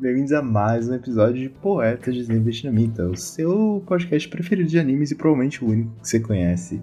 [0.00, 4.78] Bem-vindos a mais um episódio de Poeta de Zen Vietnamita, o seu podcast preferido de
[4.78, 6.80] animes e provavelmente o único que você conhece.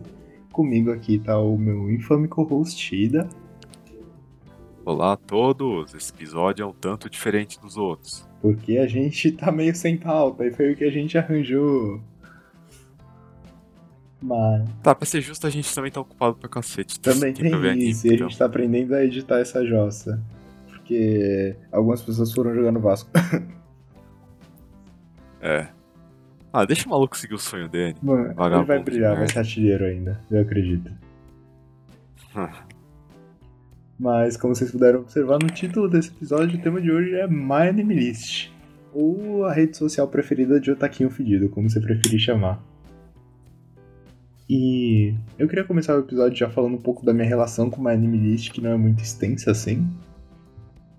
[0.52, 3.28] Comigo aqui tá o meu infame co-host Ida.
[4.86, 5.96] Olá a todos!
[5.96, 8.24] Esse episódio é um tanto diferente dos outros.
[8.40, 12.00] Porque a gente tá meio sem pauta e foi o que a gente arranjou.
[14.22, 14.70] Mas.
[14.84, 17.00] Tá, pra ser justo, a gente também tá ocupado pra cacete.
[17.00, 20.24] Também tem isso, e a gente tá aprendendo a editar essa jossa.
[20.88, 23.12] Porque algumas pessoas foram jogar no Vasco.
[25.42, 25.68] é.
[26.54, 27.98] Ah, deixa o maluco seguir o sonho dele.
[28.02, 30.90] Mano, ele vai brilhar, vai ser artilheiro ainda, eu acredito.
[34.00, 37.70] Mas, como vocês puderam observar no título desse episódio, o tema de hoje é My
[37.72, 38.50] List.
[38.94, 42.64] Ou a rede social preferida de Otaquinho Fedido, como você preferir chamar.
[44.50, 47.98] E eu queria começar o episódio já falando um pouco da minha relação com My
[47.98, 49.86] List, que não é muito extensa assim.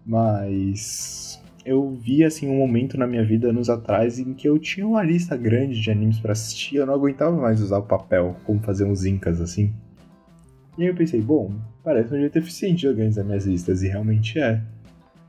[0.09, 4.87] Mas eu vi assim um momento na minha vida anos atrás em que eu tinha
[4.87, 8.59] uma lista grande de animes para assistir, eu não aguentava mais usar o papel, como
[8.61, 9.71] fazer uns incas assim.
[10.79, 11.53] E aí eu pensei, bom,
[11.85, 14.63] parece um jeito eficiente de organizar minhas listas, e realmente é.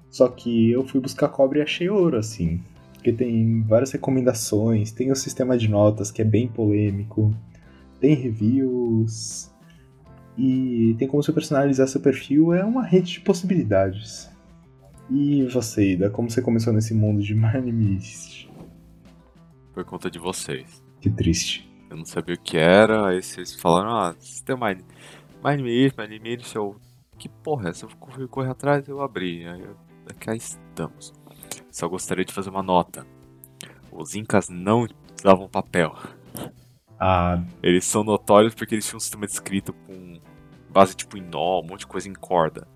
[0.10, 2.62] Só que eu fui buscar cobre e achei ouro, assim.
[2.94, 7.36] Porque tem várias recomendações, tem o sistema de notas que é bem polêmico,
[8.00, 9.52] tem reviews,
[10.38, 14.30] e tem como você personalizar seu perfil, é uma rede de possibilidades.
[15.12, 18.48] E você, Ida, como você começou nesse mundo de Manimist?
[19.74, 20.84] Por conta de vocês.
[21.02, 21.68] Que triste.
[21.90, 24.82] Eu não sabia o que era, aí vocês falaram, ah, você tem Mind
[25.44, 26.76] Mind eu.
[27.18, 27.86] Que porra é essa?
[27.86, 29.48] Eu fui correr atrás eu abri.
[29.48, 29.76] Aí eu,
[30.08, 31.12] aqui estamos.
[31.72, 33.06] Só gostaria de fazer uma nota.
[33.92, 35.96] Os Incas não usavam papel.
[37.00, 37.42] Ah.
[37.64, 40.20] Eles são notórios porque eles tinham um sistema de escrita com
[40.70, 42.68] base tipo em nó, um monte de coisa em corda.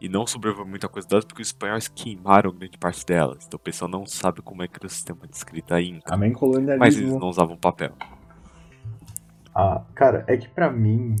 [0.00, 3.44] E não sobreviveu muita coisa delas porque os espanhóis queimaram grande parte delas.
[3.46, 6.14] Então o pessoal não sabe como é que era o sistema de escrita Inca.
[6.14, 6.78] Amém colonialismo.
[6.78, 7.92] Mas eles não usavam papel.
[9.54, 11.16] Ah, cara, é que para mim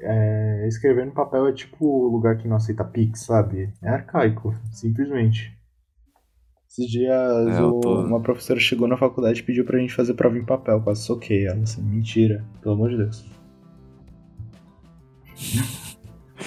[0.00, 3.72] é, escrever no papel é tipo o lugar que não aceita Pix, sabe?
[3.80, 5.56] É arcaico, simplesmente.
[6.68, 8.04] Esses dias é, tô...
[8.04, 11.46] uma professora chegou na faculdade e pediu pra gente fazer prova em papel, quase soquei
[11.46, 13.24] ela, assim, mentira, pelo amor de Deus.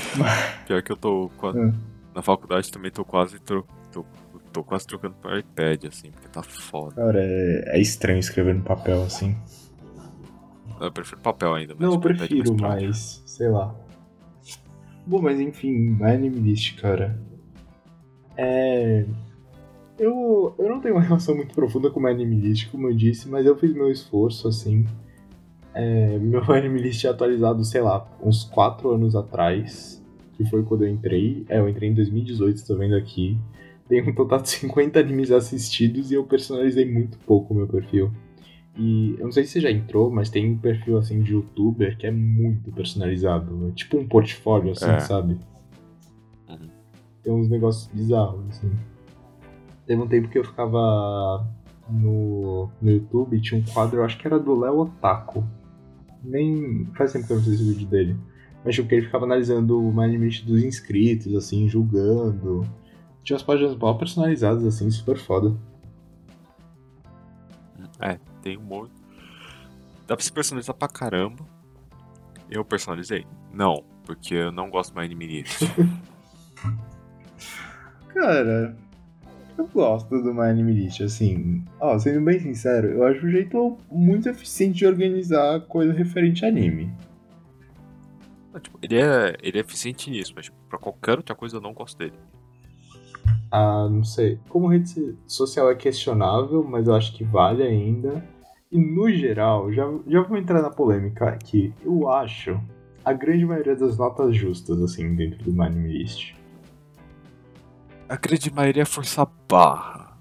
[0.68, 1.60] Pior que eu tô quase...
[1.60, 1.74] É.
[2.16, 3.66] na faculdade também tô quase tro...
[3.92, 4.06] tô,
[4.52, 6.96] tô quase trocando para iPad, assim, porque tá foda.
[6.96, 9.36] Cara, é, é estranho escrever no papel, assim.
[10.80, 11.76] Eu prefiro papel ainda.
[11.80, 13.76] Não, eu prefiro, mas sei lá.
[15.06, 17.20] Bom, mas enfim, Anime List, cara.
[18.36, 19.06] É.
[19.98, 23.28] Eu, eu não tenho uma relação muito profunda com o Anime List, como eu disse,
[23.28, 24.86] mas eu fiz meu esforço, assim.
[25.78, 30.84] É, meu Anime List é atualizado, sei lá, uns 4 anos atrás, que foi quando
[30.84, 31.46] eu entrei.
[31.48, 33.38] É, eu entrei em 2018, estou vendo aqui.
[33.88, 38.12] Tem um total de 50 animes assistidos e eu personalizei muito pouco o meu perfil.
[38.76, 41.96] E eu não sei se você já entrou, mas tem um perfil assim de youtuber
[41.98, 43.70] que é muito personalizado.
[43.70, 45.00] É tipo um portfólio, assim, é.
[45.00, 45.38] sabe?
[46.50, 46.70] Uhum.
[47.24, 48.72] Tem uns negócios bizarros, assim.
[49.86, 51.48] Teve um tempo que eu ficava
[51.90, 55.44] no, no YouTube e tinha um quadro, eu acho que era do Léo Otaku.
[56.24, 56.86] Nem.
[56.96, 58.18] Faz tempo que eu não esse vídeo dele.
[58.64, 62.68] Mas tipo, que ele ficava analisando o management dos inscritos, assim, julgando.
[63.24, 65.56] Tinha umas páginas mal personalizadas, assim, super foda.
[68.00, 68.90] É, tem humor.
[70.08, 71.46] Dá pra se personalizar pra caramba.
[72.50, 73.26] Eu personalizei?
[73.54, 75.66] Não, porque eu não gosto mais de Minist.
[78.14, 78.76] Cara,
[79.58, 81.64] eu gosto do My Anime List, assim.
[81.80, 86.48] Ó, sendo bem sincero, eu acho um jeito muito eficiente de organizar coisa referente a
[86.48, 86.92] anime.
[88.60, 91.74] Tipo, ele, é, ele é eficiente nisso, mas tipo, pra qualquer outra coisa eu não
[91.74, 92.14] gosto dele.
[93.52, 94.40] Ah, não sei.
[94.50, 98.24] Como rede social é questionável, mas eu acho que vale ainda.
[98.72, 101.74] E no geral, já, já vou entrar na polêmica aqui.
[101.86, 102.60] Eu acho
[103.06, 106.37] a grande maioria das notas justas, assim, dentro do Anime List.
[108.10, 110.18] A grande maioria é força barra.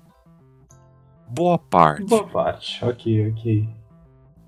[1.29, 2.05] Boa parte.
[2.05, 3.69] Boa parte, ok, ok.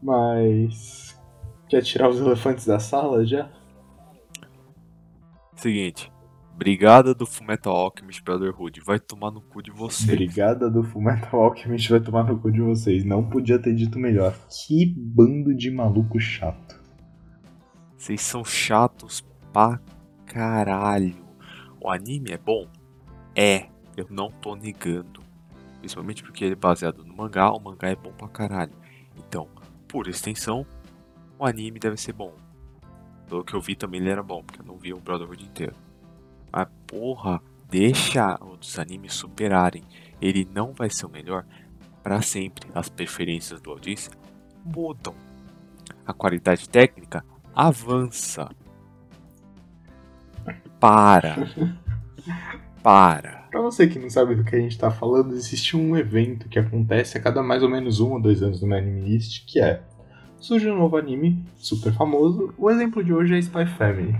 [0.02, 1.20] Mas.
[1.68, 3.50] Quer tirar os elefantes da sala já?
[5.54, 6.10] Seguinte,
[6.58, 10.10] Brigada do Fullmetal Alchemist Brotherhood vai tomar no cu de vocês.
[10.10, 13.04] Brigada do Fullmetal Alchemist vai tomar no cu de vocês.
[13.04, 14.34] Não podia ter dito melhor.
[14.48, 16.82] Que bando de maluco chato.
[17.96, 19.80] Vocês são chatos pra
[20.26, 21.14] caralho.
[21.80, 22.66] O anime é bom?
[23.40, 25.22] É, eu não tô negando.
[25.78, 28.72] Principalmente porque ele é baseado no mangá, o mangá é bom pra caralho.
[29.16, 29.46] Então,
[29.86, 30.66] por extensão,
[31.38, 32.34] o anime deve ser bom.
[33.28, 35.76] Pelo que eu vi também ele era bom, porque eu não vi o Brotherhood inteiro.
[36.50, 37.40] Mas porra,
[37.70, 39.84] deixa os animes superarem.
[40.20, 41.46] Ele não vai ser o melhor
[42.02, 42.68] para sempre.
[42.74, 44.10] As preferências do audiência
[44.64, 45.14] mudam.
[46.04, 47.24] A qualidade técnica
[47.54, 48.48] avança.
[50.80, 51.36] Para.
[52.82, 53.46] Para.
[53.50, 56.58] Pra você que não sabe do que a gente tá falando, existe um evento que
[56.58, 59.82] acontece a cada mais ou menos um ou dois anos no Anime List, que é
[60.40, 62.54] surge um novo anime super famoso.
[62.56, 64.16] O exemplo de hoje é Spy Family,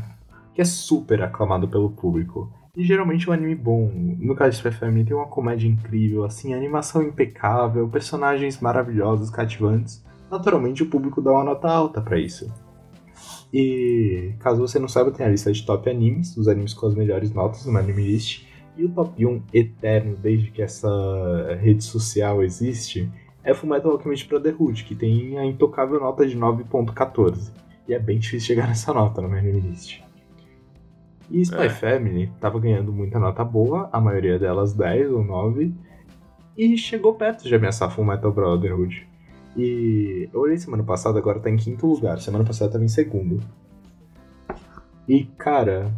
[0.54, 2.52] que é super aclamado pelo público.
[2.76, 3.90] E geralmente é um anime bom.
[4.18, 10.04] No caso de Spy Family tem uma comédia incrível, assim, animação impecável, personagens maravilhosos, cativantes.
[10.30, 12.52] Naturalmente o público dá uma nota alta para isso.
[13.52, 16.94] E caso você não saiba, tem a lista de top animes, os animes com as
[16.94, 18.46] melhores notas no Anime List.
[18.76, 20.88] E o top 1 eterno, desde que essa
[21.60, 23.10] rede social existe,
[23.42, 27.52] é Fullmetal Alchemist Brotherhood, que tem a intocável nota de 9.14.
[27.88, 30.00] E é bem difícil chegar nessa nota no Anime List.
[31.30, 31.68] E Spy é.
[31.68, 35.74] Family tava ganhando muita nota boa, a maioria delas 10 ou 9,
[36.56, 39.06] e chegou perto de ameaçar Fullmetal Brotherhood.
[39.56, 42.20] E eu olhei semana passada, agora tá em quinto lugar.
[42.20, 43.40] Semana passada tava em segundo.
[45.08, 45.90] E, cara,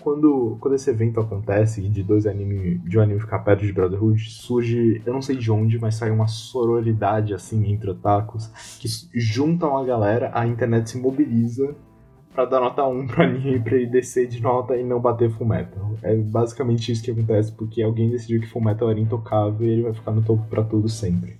[0.00, 4.30] quando, quando esse evento acontece de dois anime, de um anime ficar perto de Brotherhood,
[4.30, 8.50] surge, eu não sei de onde, mas sai uma sororidade assim entre otakus
[8.80, 11.76] que juntam a galera, a internet se mobiliza
[12.34, 15.94] para dar nota 1 pro anime pra ele descer de nota e não bater Fullmetal.
[16.02, 19.92] É basicamente isso que acontece, porque alguém decidiu que Fullmetal era intocável e ele vai
[19.92, 21.36] ficar no topo para tudo sempre.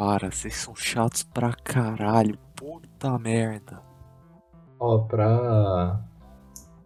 [0.00, 2.38] Para, vocês são chatos pra caralho.
[2.56, 3.82] Puta merda.
[4.78, 6.02] Ó, pra.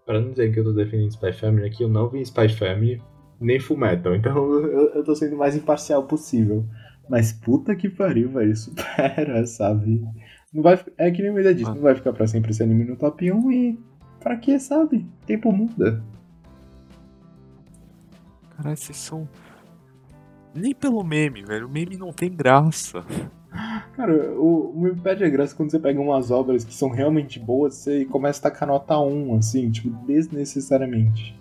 [0.04, 3.00] Pra não dizer que eu tô defendendo Spy Family aqui, eu não vi Spy Family
[3.40, 6.66] nem Fullmetal, então eu, eu tô sendo o mais imparcial possível.
[7.08, 10.02] Mas puta que pariu, velho, supera, sabe?
[10.52, 11.74] Não vai, é que nem o Ida disse, ah.
[11.74, 13.78] não vai ficar pra sempre esse anime no top 1 e.
[14.18, 15.08] Pra que, sabe?
[15.24, 16.02] Tempo muda.
[18.56, 19.28] Caralho, vocês são
[20.54, 21.66] nem pelo meme, velho.
[21.66, 23.04] O meme não tem graça.
[23.96, 27.38] Cara, o, o meme perde a graça quando você pega umas obras que são realmente
[27.38, 31.38] boas você começa a tacar nota 1, assim, tipo, desnecessariamente.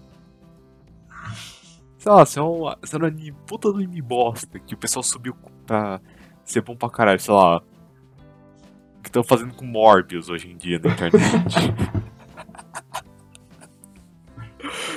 [1.97, 4.77] Sei lá, você é um, você é um anime, puta do anime bosta, que o
[4.77, 5.35] pessoal subiu
[5.65, 6.01] pra
[6.43, 7.61] ser bom pra caralho, sei lá.
[9.01, 11.23] Que estão fazendo com Morbius hoje em dia na internet.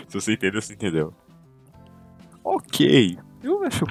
[0.09, 1.13] Se você entendeu, você entendeu.
[2.45, 3.85] Ok, eu acho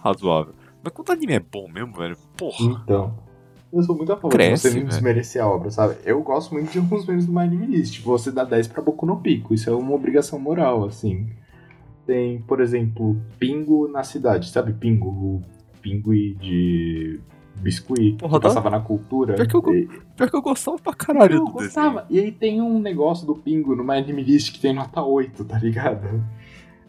[0.00, 0.54] razoável.
[0.82, 2.64] Mas quando o anime é bom mesmo, velho, porra.
[2.64, 3.28] Então.
[3.70, 5.96] Eu sou muito a favor Cresce, de você nem desmerecer a obra, sabe?
[6.04, 7.94] Eu gosto muito de alguns memes do My Anime List.
[7.94, 9.52] Tipo, você dá 10 pra Boku no Pico.
[9.52, 11.28] Isso é uma obrigação moral, assim.
[12.06, 14.48] Tem, por exemplo, Pingo na cidade.
[14.48, 15.08] Sabe Pingo?
[15.08, 15.42] O
[15.82, 17.20] Pingo de
[17.56, 18.48] biscuit Porra, que tá...
[18.48, 19.34] passava na cultura.
[19.34, 19.88] Pior que, eu, e...
[20.16, 22.02] pior que eu gostava pra caralho eu do gostava.
[22.02, 22.22] Desenho.
[22.22, 25.44] E aí tem um negócio do Pingo no My Anime List que tem nota 8,
[25.44, 26.24] tá ligado?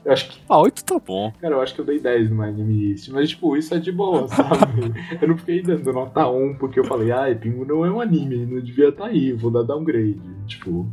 [0.09, 0.41] Eu acho que.
[0.49, 1.31] Ah, 8 tá bom.
[1.39, 3.09] Cara, eu acho que eu dei 10 no anime List.
[3.09, 4.91] Mas, tipo, isso é de boa, sabe?
[5.21, 8.43] eu não fiquei dando nota 1 porque eu falei, ah, Pingo não é um anime,
[8.43, 10.19] não devia estar tá aí, vou dar downgrade.
[10.47, 10.89] Tipo.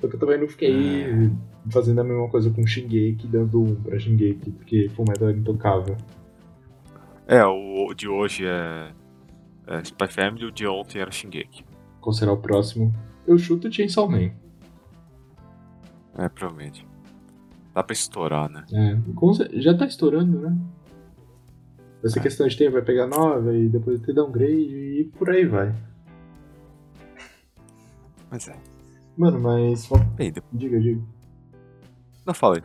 [0.00, 1.30] Só que eu também não fiquei é.
[1.72, 5.96] fazendo a mesma coisa com Shingeki, dando 1 pra Shingeki, porque Fullmetal era intocável.
[7.26, 8.92] É, o de hoje é,
[9.66, 11.64] é Spy Family, o de ontem era Shingeki.
[12.00, 12.94] Qual será o próximo?
[13.26, 14.30] Eu chuto Chainsaw Man.
[16.16, 16.91] É, provavelmente.
[17.74, 18.64] Dá pra estourar, né?
[18.72, 20.56] É, já tá estourando, né?
[22.04, 22.22] Essa é.
[22.22, 25.74] questão de tempo vai pegar nova e depois ter downgrade e por aí vai.
[28.30, 28.56] Mas é.
[29.16, 29.88] Mano, mas.
[30.14, 30.52] Bem, depois...
[30.52, 31.00] Diga, diga.
[32.26, 32.62] Não fala aí.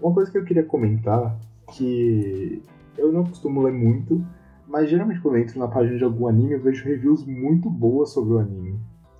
[0.00, 1.38] Uma coisa que eu queria comentar,
[1.72, 2.62] que
[2.96, 4.24] eu não costumo ler muito,
[4.66, 8.10] mas geralmente quando eu entro na página de algum anime eu vejo reviews muito boas
[8.10, 8.78] sobre o anime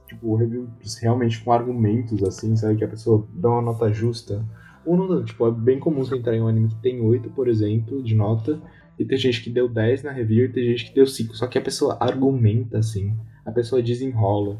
[0.09, 2.77] tipo, reviews realmente com argumentos, assim, sabe?
[2.77, 4.45] Que a pessoa dá uma nota justa.
[4.89, 7.47] Ou não, tipo, é bem comum você entrar em um anime que tem 8, por
[7.47, 8.59] exemplo, de nota,
[8.99, 11.37] e tem gente que deu 10 na review e tem gente que deu 5.
[11.37, 13.15] Só que a pessoa argumenta, assim,
[13.45, 14.59] a pessoa desenrola.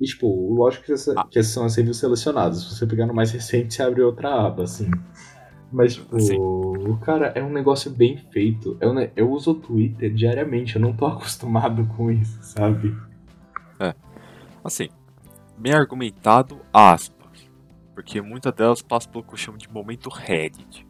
[0.00, 2.58] E, tipo, lógico que, essa, que essas são as reviews selecionadas.
[2.58, 4.90] Se você pegar no mais recente, você abre outra aba, assim.
[5.70, 6.36] Mas, tipo, assim.
[7.02, 8.76] cara, é um negócio bem feito.
[8.80, 12.96] Eu, eu uso o Twitter diariamente, eu não tô acostumado com isso, sabe?
[13.78, 13.94] É.
[14.64, 14.88] Assim,
[15.56, 17.17] bem argumentado, aspas.
[17.98, 20.86] Porque muitas delas passam pelo que eu chamo de momento Reddit.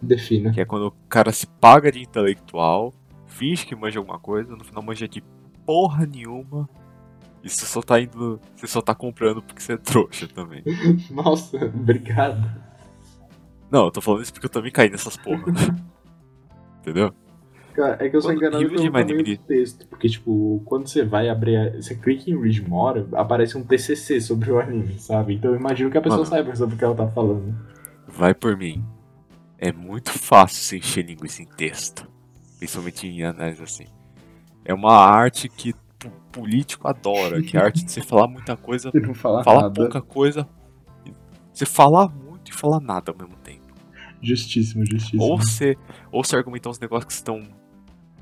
[0.00, 0.50] Defina.
[0.50, 2.94] Que é quando o cara se paga de intelectual,
[3.26, 5.22] finge que manja alguma coisa, no final manja de
[5.66, 6.66] porra nenhuma.
[7.44, 8.40] E você só tá indo.
[8.56, 10.62] Você só tá comprando porque você é trouxa também.
[11.12, 12.58] Nossa, obrigado.
[13.70, 15.44] Não, eu tô falando isso porque eu também caí nessas porra.
[16.80, 17.12] Entendeu?
[17.78, 19.86] Cara, é que eu sou enganado pelo tamanho do texto.
[19.86, 21.56] Porque, tipo, quando você vai abrir.
[21.56, 25.34] a- Você clica em Read More, aparece um TCC sobre o anime, sabe?
[25.34, 26.28] Então eu imagino que a pessoa Mano.
[26.30, 27.54] saiba sobre o que ela tá falando.
[28.08, 28.84] Vai por mim.
[29.56, 32.04] É muito fácil você encher linguiça em texto.
[32.58, 33.84] Principalmente em análise assim.
[34.64, 35.70] É uma arte que
[36.04, 39.44] o político adora, que é a arte de você falar muita coisa, Você não fala
[39.44, 39.74] falar nada.
[39.74, 40.48] pouca coisa.
[41.52, 43.62] Você falar muito e falar nada ao mesmo tempo.
[44.20, 45.22] Justíssimo, justíssimo.
[45.22, 45.76] Ou você,
[46.10, 47.40] ou você argumentar uns negócios que estão.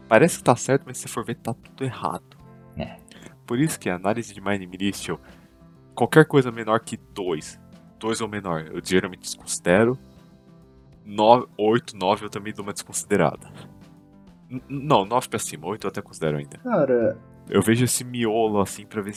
[0.09, 2.37] Parece que tá certo, mas se você for ver, tá tudo errado.
[2.77, 2.97] É.
[3.47, 5.21] Por isso que a análise de Mind Initial,
[5.95, 7.61] qualquer coisa menor que 2,
[7.99, 9.99] 2 ou menor, eu geralmente desconsidero.
[11.05, 13.49] 9, 8, 9 eu também dou uma desconsiderada.
[14.51, 16.59] N- não, 9 pra cima, 8 eu até considero ainda.
[16.59, 19.15] Cara, Eu vejo esse miolo assim pra ver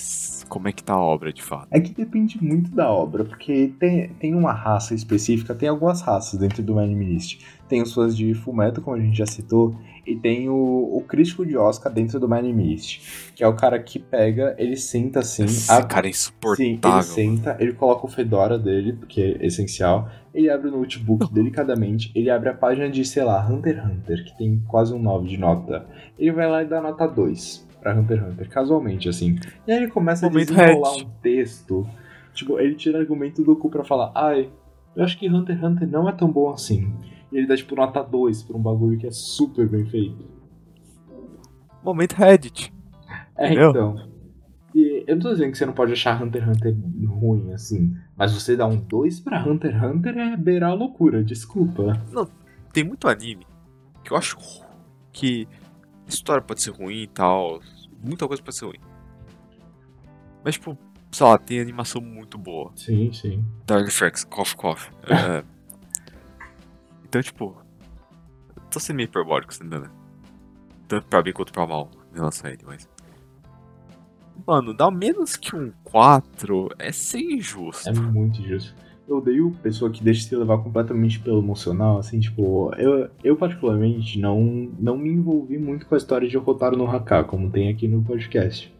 [0.48, 1.67] como é que tá a obra de fato.
[1.71, 6.39] é que depende muito da obra, porque tem, tem uma raça específica, tem algumas raças
[6.39, 7.41] dentro do Animalist.
[7.67, 11.45] Tem os fãs de Fullmetal, como a gente já citou, e tem o, o crítico
[11.45, 15.71] de Oscar dentro do Animalist, que é o cara que pega, ele senta assim, Esse
[15.71, 16.89] abre- cara é Sim, insuportável.
[17.00, 20.09] ele senta, ele coloca o Fedora dele, porque é essencial.
[20.33, 24.24] Ele abre o notebook delicadamente, ele abre a página de, sei lá, Hunter x Hunter,
[24.25, 25.86] que tem quase um 9 de nota.
[26.17, 29.38] Ele vai lá e dá nota 2 pra Hunter x Hunter, casualmente, assim.
[29.67, 31.88] E aí ele começa a desenrolar um texto.
[32.33, 34.50] Tipo, ele tira argumento do cu pra falar, ai,
[34.95, 36.93] eu acho que Hunter x Hunter não é tão bom assim.
[37.31, 40.25] E ele dá, tipo, nota 2 pra um bagulho que é super bem feito.
[41.83, 42.74] Momento Reddit.
[43.38, 43.69] É, Entendeu?
[43.69, 44.09] então.
[44.75, 46.75] E eu não tô dizendo que você não pode achar Hunter x Hunter
[47.07, 47.95] ruim, assim.
[48.15, 51.93] Mas você dar um 2 pra Hunter x Hunter é beirar a loucura, desculpa.
[52.71, 53.48] tem muito anime
[54.03, 54.38] que eu acho
[55.12, 55.48] que
[56.10, 57.62] a história pode ser ruim e tal,
[58.04, 58.80] muita coisa pode ser ruim.
[60.44, 60.78] Mas, tipo,
[61.12, 62.72] sei lá, tem animação muito boa.
[62.75, 63.46] Sim, sim.
[63.66, 64.89] Dark Franks, Cough Cough.
[65.08, 65.44] é.
[67.10, 67.60] Então, tipo,
[68.70, 69.89] tô sendo meio hiperbólico, você entendeu, né?
[70.88, 72.88] Tanto pra bem quanto pra mal em relação a ele, mas.
[74.46, 77.89] Mano, dar menos que um 4 é ser injusto.
[77.89, 78.75] É muito injusto.
[79.10, 84.20] Eu odeio pessoa que deixa se levar completamente pelo emocional, assim, tipo, eu, eu particularmente
[84.20, 87.88] não, não me envolvi muito com a história de Rotaro no Haka, como tem aqui
[87.88, 88.72] no podcast.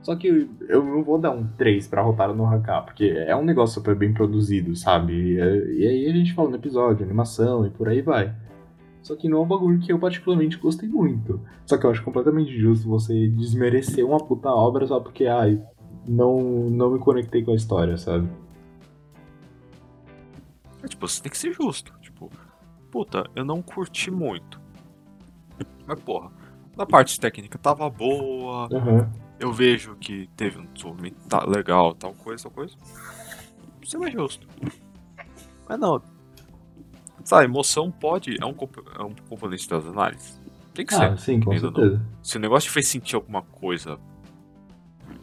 [0.00, 3.44] Só que eu não vou dar um 3 pra Rotaro no Haka, porque é um
[3.44, 5.12] negócio super bem produzido, sabe?
[5.12, 8.32] E, e aí a gente fala no episódio, animação e por aí vai.
[9.02, 11.40] Só que não é um bagulho que eu particularmente gostei muito.
[11.66, 15.60] Só que eu acho completamente injusto você desmerecer uma puta obra só porque, ai,
[16.06, 18.28] não, não me conectei com a história, sabe?
[20.84, 21.92] É, tipo, você tem que ser justo.
[22.00, 22.30] Tipo,
[22.90, 24.60] puta, eu não curti muito.
[25.86, 26.30] Mas, porra,
[26.76, 28.68] na parte técnica tava boa.
[28.72, 29.10] Aham.
[29.40, 32.76] Eu vejo que teve um desenvolvimento tá legal, tal coisa, tal coisa.
[33.82, 34.46] Isso é justo.
[35.68, 36.00] Mas não.
[37.24, 38.36] Sabe, emoção pode.
[38.40, 38.54] É um,
[38.98, 40.40] é um componente das análises.
[40.72, 41.18] Tem que Ah, ser.
[41.18, 41.60] sim, com ou não.
[41.74, 42.06] certeza.
[42.22, 43.98] Se o negócio te fez sentir alguma coisa.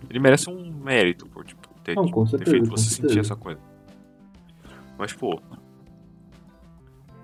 [0.10, 3.08] Ele merece um mérito por tipo, ter, Não, com ter certeza, feito você certeza.
[3.08, 3.62] sentir essa coisa.
[5.02, 5.42] Mas, pô.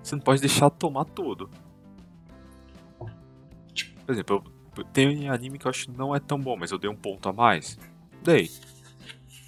[0.02, 1.48] Você não pode deixar tomar tudo.
[2.98, 4.42] Por exemplo,
[4.76, 6.96] eu, tem anime que eu acho que não é tão bom, mas eu dei um
[6.96, 7.78] ponto a mais.
[8.24, 8.50] Dei.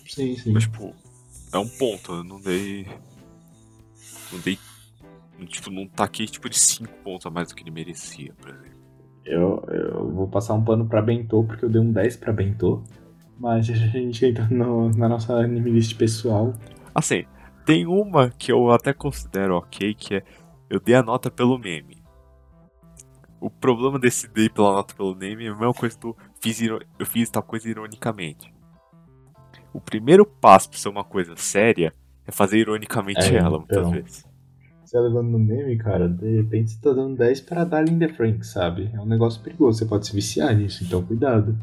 [0.06, 0.52] Sim, sim.
[0.52, 0.94] Mas, tipo,
[1.52, 2.86] é um ponto, eu não dei.
[4.30, 4.56] Não dei.
[5.46, 8.78] Tipo, não taquei tipo de 5 pontos a mais do que ele merecia, por exemplo.
[9.24, 12.84] Eu, eu vou passar um pano pra Bentô, porque eu dei um 10 pra Bentô.
[13.40, 16.54] Mas a gente entra no- na nossa anime list pessoal.
[16.94, 17.24] Assim,
[17.70, 20.24] tem uma que eu até considero ok, que é
[20.68, 22.02] eu dei a nota pelo meme.
[23.40, 27.06] O problema desse dei pela nota pelo meme é a mesma coisa do fiz eu
[27.06, 28.52] fiz tal coisa ironicamente.
[29.72, 31.94] O primeiro passo pra ser uma coisa séria
[32.26, 33.90] é fazer ironicamente É, ela, muitas então.
[33.92, 34.26] vezes.
[34.84, 38.08] Você tá levando no meme, cara, de repente você tá dando 10 pra Darling the
[38.08, 38.90] Frank, sabe?
[38.92, 41.56] É um negócio perigoso, você pode se viciar nisso, então cuidado.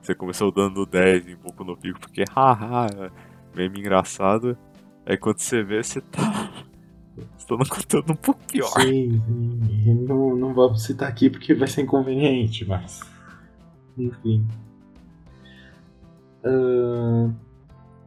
[0.00, 3.10] Você começou dando 10 em pouco no pico porque, haha,
[3.54, 4.56] meme engraçado.
[5.06, 6.50] Aí quando você vê, você tá.
[7.36, 8.70] Você tá no conteúdo um pouco pior.
[8.80, 9.94] Sim, sim.
[10.06, 13.00] Não, não vamos citar aqui porque vai ser inconveniente, mas.
[13.98, 14.46] Enfim.
[16.42, 17.34] Ahn,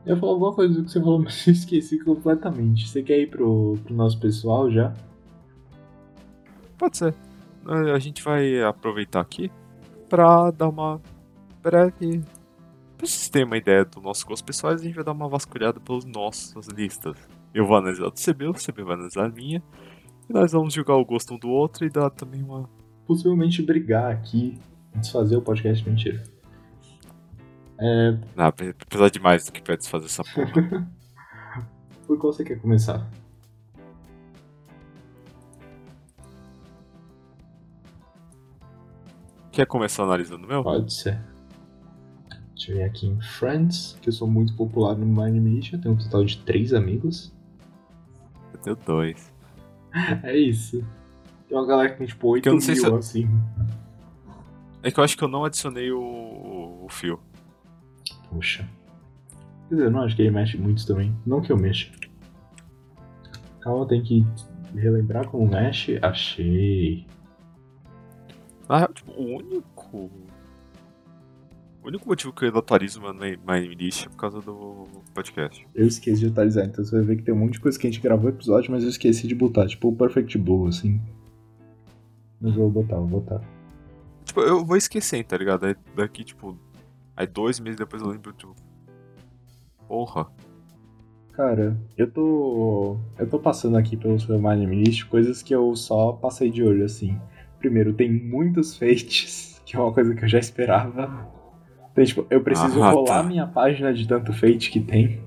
[0.05, 2.89] Eu falar alguma coisa do que você falou, mas eu esqueci completamente.
[2.89, 4.93] Você quer ir pro, pro nosso pessoal já?
[6.77, 7.13] Pode ser.
[7.65, 9.51] A gente vai aproveitar aqui
[10.09, 11.00] pra dar uma
[11.62, 12.21] breve.
[13.03, 15.77] Pra vocês terem uma ideia dos nossos gostos pessoais, a gente vai dar uma vasculhada
[15.77, 17.17] pelas nossas listas.
[17.53, 19.62] Eu vou analisar do CB, o CB vai analisar a minha.
[20.29, 22.69] E nós vamos julgar o gosto um do outro e dar também uma.
[23.05, 24.57] Possivelmente brigar aqui,
[24.95, 26.24] desfazer o podcast, mentira.
[27.77, 30.88] É, Ah, pre- apesar de mais do que pra desfazer essa porra.
[32.07, 33.05] por qual você quer começar?
[39.51, 40.63] Quer começar analisando o meu?
[40.63, 41.19] Pode ser.
[42.63, 45.96] Deixa eu ver aqui em Friends, que eu sou muito popular no My Animation, tenho
[45.96, 47.36] um total de três amigos.
[48.53, 49.34] Eu tenho dois.
[50.24, 50.82] É isso.
[51.48, 53.29] Tem uma galera que tem tipo 8 eu não mil, sei se assim.
[54.82, 57.20] É que eu acho que eu não adicionei o, o fio.
[58.29, 58.67] Poxa.
[59.67, 61.13] Quer dizer, eu não acho que ele mexe muito também.
[61.25, 61.91] Não que eu mexa.
[63.60, 64.25] Calma, tem que
[64.74, 66.00] relembrar como mexe.
[66.01, 67.05] Achei.
[68.70, 70.10] Real, tipo, o único.
[71.84, 75.68] O único motivo que eu atualizo meu My List é por causa do podcast.
[75.75, 77.86] Eu esqueci de atualizar, então você vai ver que tem um monte de coisa que
[77.86, 79.68] a gente gravou episódio, mas eu esqueci de botar.
[79.68, 81.02] Tipo o Perfect Blue, assim.
[82.40, 83.42] Mas eu vou botar, vou botar.
[84.24, 85.66] Tipo, eu vou esquecendo, tá ligado?
[85.66, 86.58] Aí daqui, tipo.
[87.18, 88.56] Aí dois meses depois eu lembro, tipo.
[89.86, 90.28] Porra.
[91.34, 92.98] Cara, eu tô.
[93.20, 96.86] Eu tô passando aqui pelo seu Anime List coisas que eu só passei de olho,
[96.86, 97.20] assim.
[97.60, 101.42] Primeiro, tem muitos fates, que é uma coisa que eu já esperava.
[101.93, 103.23] Então, tipo, eu preciso Ah, rolar tá.
[103.23, 105.21] minha página de tanto fate que tem.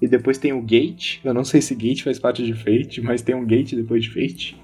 [0.00, 1.20] E depois tem o gate.
[1.24, 4.10] Eu não sei se gate faz parte de fate, mas tem um gate depois de
[4.10, 4.60] fate.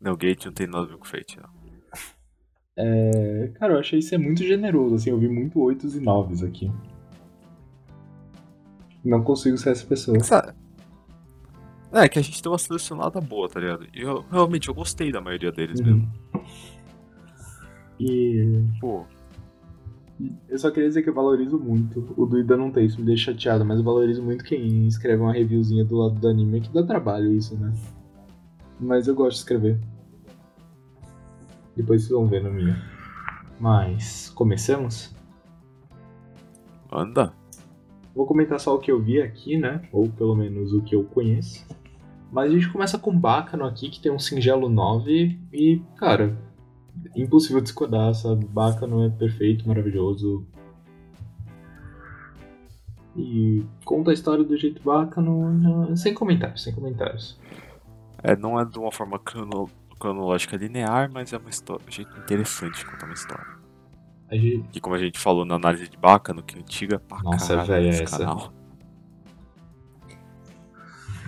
[0.00, 1.48] Não, Gate não tem nada a ver com Fate, não.
[2.76, 6.42] É, cara, eu achei isso é muito generoso, assim, eu vi muito oitos e noves
[6.42, 6.68] aqui.
[9.04, 10.18] Não consigo ser essa pessoa.
[10.20, 10.54] Sabe?
[11.92, 13.86] É, que a gente tem uma selecionada boa, tá ligado?
[13.94, 16.10] E eu realmente eu gostei da maioria deles mesmo.
[16.34, 16.42] Uhum.
[18.00, 19.04] E Pô,
[20.48, 22.12] eu só queria dizer que eu valorizo muito.
[22.16, 25.22] O do Ida não tem, isso me deixa chateado, mas eu valorizo muito quem escreve
[25.22, 27.72] uma reviewzinha do lado do anime, que dá trabalho isso, né?
[28.78, 29.80] Mas eu gosto de escrever.
[31.76, 32.76] Depois vocês vão ver na minha.
[33.58, 35.14] Mas, começamos?
[36.92, 37.32] anda.
[38.14, 39.82] Vou comentar só o que eu vi aqui, né?
[39.90, 41.66] Ou pelo menos o que eu conheço.
[42.30, 46.36] Mas a gente começa com Bacano aqui, que tem um singelo 9 e, cara,
[47.16, 48.44] impossível discordar, sabe?
[48.46, 50.46] Bacano é perfeito, maravilhoso.
[53.16, 57.38] E conta a história do jeito bacano, não- sem comentários, sem comentários.
[58.22, 62.16] É, não é de uma forma crono- cronológica linear, mas é uma história, um jeito
[62.18, 63.46] interessante de contar uma história.
[64.30, 67.18] A gente, Que como a gente falou na análise de Bacano, que é antiga pra
[67.22, 68.18] Nossa, caralho velha esse essa.
[68.18, 68.50] canal.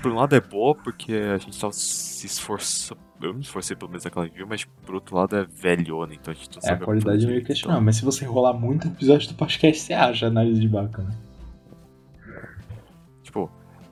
[0.00, 3.00] Por um lado é boa, porque a gente tava se esforçando.
[3.20, 6.34] Eu me esforcei pelo menos naquela review, mas por outro lado é velhona, então a
[6.34, 9.28] gente não é, a sabe qualidade é meio questionável, mas se você rolar muito episódio
[9.28, 11.14] do podcast, você acha a análise de bacano.
[13.22, 13.50] Tipo,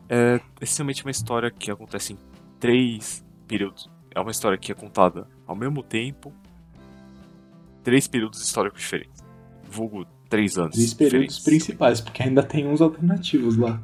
[0.08, 2.18] é essencialmente uma história que acontece em
[2.60, 3.88] três períodos.
[4.14, 6.32] É uma história que é contada ao mesmo tempo,
[7.82, 9.22] três períodos históricos diferentes.
[9.64, 10.74] Vulgo três anos.
[10.74, 11.44] Três períodos diferentes.
[11.44, 13.80] principais, porque ainda tem uns alternativos lá.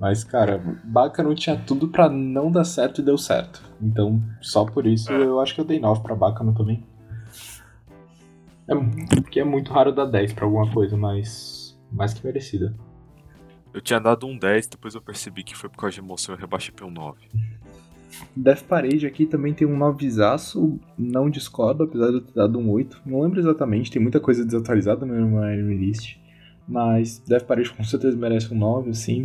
[0.00, 3.62] Mas, cara, Bacano tinha tudo pra não dar certo e deu certo.
[3.82, 5.22] Então, só por isso, É.
[5.24, 6.86] eu acho que eu dei 9 pra Bacano também.
[8.68, 8.74] É,
[9.16, 12.74] porque é muito raro dar 10 pra alguma coisa, mas mais que merecida.
[13.72, 16.38] Eu tinha dado um 10, depois eu percebi que foi por causa de emoção e
[16.38, 17.18] rebaixei pra um 9.
[18.36, 22.70] Death Parade aqui também tem um 9zaço, não discordo, apesar de eu ter dado um
[22.70, 23.00] 8.
[23.04, 26.16] Não lembro exatamente, tem muita coisa desatualizada no meu anime list.
[26.68, 29.22] Mas Death Parade com certeza merece um 9, assim.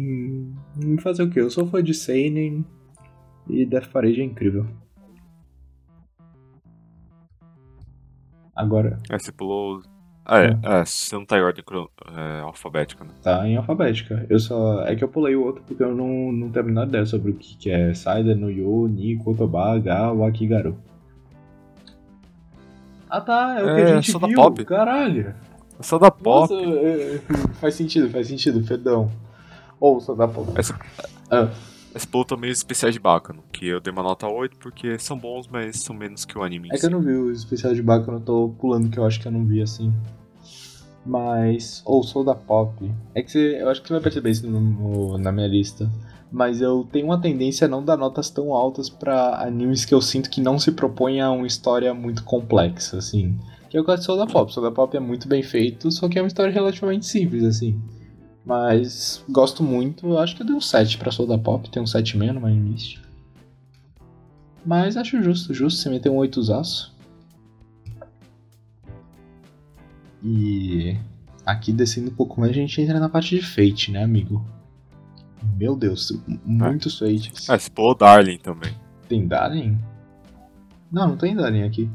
[0.78, 1.42] Hum, Fazer o quê?
[1.42, 2.66] Eu sou fã de Seinen
[3.50, 4.66] e Death Parade é incrível.
[8.56, 9.82] Agora, Aí você pulou.
[10.26, 11.66] Ah, é, é, você não tá em ordem
[12.16, 13.10] é, alfabética, né?
[13.22, 14.26] tá em alfabética.
[14.30, 14.84] Eu só.
[14.86, 17.32] É que eu pulei o outro porque eu não, não tenho a menor ideia sobre
[17.32, 20.78] o que, que é Saida no Yo, Nico, Otoba, Ga, Wakigaru.
[23.10, 24.64] Ah tá, é o que É, a gente só da viu, pop.
[24.64, 25.36] caralho.
[25.80, 26.54] Só da pop.
[26.54, 29.12] Nossa, faz sentido, faz sentido, perdão.
[29.80, 30.50] Ou só da pop.
[30.56, 30.80] Essa,
[31.30, 31.50] Ah,
[31.96, 35.18] esse pulou também os especiais de Bacano, que eu dei uma nota 8 porque são
[35.18, 36.70] bons, mas são menos que o anime.
[36.70, 36.86] é que si.
[36.86, 39.32] eu não vi o especial de Baco, eu tô pulando que eu acho que eu
[39.32, 39.92] não vi assim.
[41.06, 41.82] Mas.
[41.86, 42.90] Ou sou da pop.
[43.14, 45.90] É que você, eu acho que você vai perceber isso no- no- na minha lista.
[46.32, 50.02] Mas eu tenho uma tendência a não dar notas tão altas pra animes que eu
[50.02, 53.38] sinto que não se propõem a uma história muito complexa, assim.
[53.74, 54.54] Que é o caso de Soul da Pop.
[54.54, 57.82] Soul da Pop é muito bem feito, só que é uma história relativamente simples, assim.
[58.46, 61.86] Mas gosto muito, acho que eu dei um 7 pra Soul da Pop, tem um
[61.86, 63.00] 7,5 no My List.
[64.64, 66.96] Mas acho justo, justo você meter um 8 zaço.
[70.24, 70.96] E
[71.44, 74.46] aqui descendo um pouco mais a gente entra na parte de Fate, né, amigo?
[75.58, 77.50] Meu Deus, muitos Fates.
[77.50, 78.72] Ah, você pulou Darling também.
[79.10, 79.80] Tem Darling?
[80.92, 81.90] Não, não tem Darling aqui.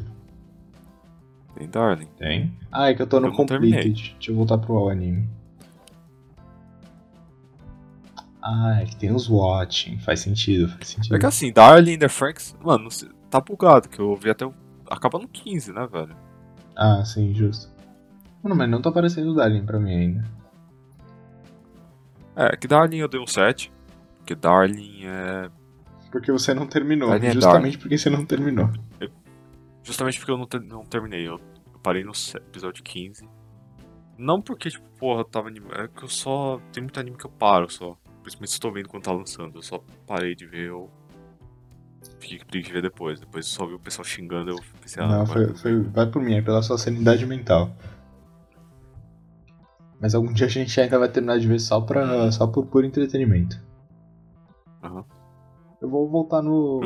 [1.58, 2.08] Tem Darling.
[2.16, 2.56] Tem?
[2.70, 3.32] Ah, é que eu tô no Eu.
[3.32, 4.14] Completed.
[4.14, 5.28] Deixa eu voltar pro anime.
[8.40, 9.98] Ah, é que tem os Watching.
[9.98, 11.16] Faz sentido, faz sentido.
[11.16, 12.88] É que assim, Darling The Franks, mano,
[13.28, 14.54] tá bugado, que eu ouvi até o
[14.88, 16.16] acaba no 15, né, velho?
[16.76, 17.70] Ah, sim, justo.
[18.42, 20.24] Mano, mas não tá aparecendo o Darling pra mim ainda.
[22.36, 23.72] É, que Darling eu dei um 7.
[24.18, 25.50] Porque Darling é.
[26.12, 27.10] Porque você não terminou.
[27.10, 27.78] Darling é justamente Darling.
[27.78, 28.70] porque você não terminou.
[29.88, 31.26] Justamente porque eu não, ter- não terminei.
[31.26, 31.40] Eu,
[31.72, 33.26] eu parei no episódio 15.
[34.18, 35.80] Não porque, tipo, porra, eu tava animado.
[35.80, 36.60] É que eu só.
[36.70, 37.96] Tem muito anime que eu paro só.
[38.22, 39.56] Principalmente se eu tô vendo quando tá lançando.
[39.58, 40.90] Eu só parei de ver, eu.
[42.20, 43.18] Fiquei com preguiça de ver depois.
[43.18, 46.20] Depois eu só vi o pessoal xingando, eu pensei, ah, não, foi, foi- vai por
[46.20, 47.74] mim, é pela sua sanidade mental.
[49.98, 52.86] Mas algum dia a gente ainda vai terminar de ver só, pra, só por puro
[52.86, 53.58] entretenimento.
[54.82, 55.04] Aham.
[55.80, 56.80] Eu vou voltar no.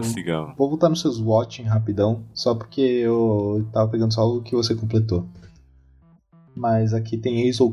[0.57, 4.75] Vou voltar nos seus watching rapidão, só porque eu tava pegando só o que você
[4.75, 5.27] completou.
[6.55, 7.73] Mas aqui tem Hazel.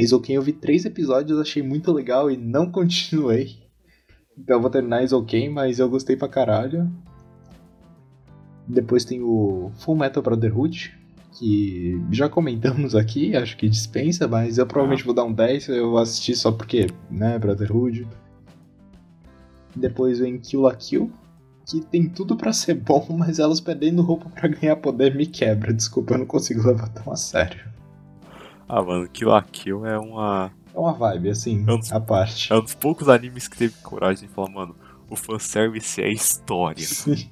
[0.00, 3.56] Hazel Ken eu vi três episódios, achei muito legal e não continuei.
[4.38, 6.90] Então eu vou terminar Hazel Ken, mas eu gostei pra caralho.
[8.66, 10.96] Depois tem o Full Metal Brotherhood,
[11.36, 15.90] que já comentamos aqui, acho que dispensa, mas eu provavelmente vou dar um 10, eu
[15.90, 18.06] vou assistir só porque, né, Brotherhood.
[19.76, 21.10] Depois vem Kill la Kill,
[21.66, 25.72] que tem tudo pra ser bom, mas elas perdendo roupa pra ganhar poder me quebra.
[25.72, 27.60] Desculpa, eu não consigo levar tão a sério.
[28.68, 30.50] Ah, mano, Kill la Kill é uma.
[30.74, 32.50] É uma vibe, assim, Eu não- a parte.
[32.52, 34.74] É um dos poucos animes que teve coragem de falar, mano,
[35.10, 36.82] o fanservice é história.
[36.82, 37.28] Sim.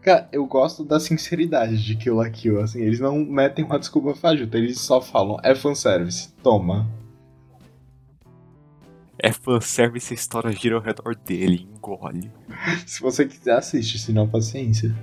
[0.00, 4.14] Cara, eu gosto da sinceridade de Kill la Kill, assim, eles não metem uma desculpa
[4.14, 6.88] fajuta, eles só falam, é fanservice, toma.
[9.20, 12.30] É fanservice, a história gira ao redor dele, engole.
[12.86, 14.94] Se você quiser, assiste, senão paciência.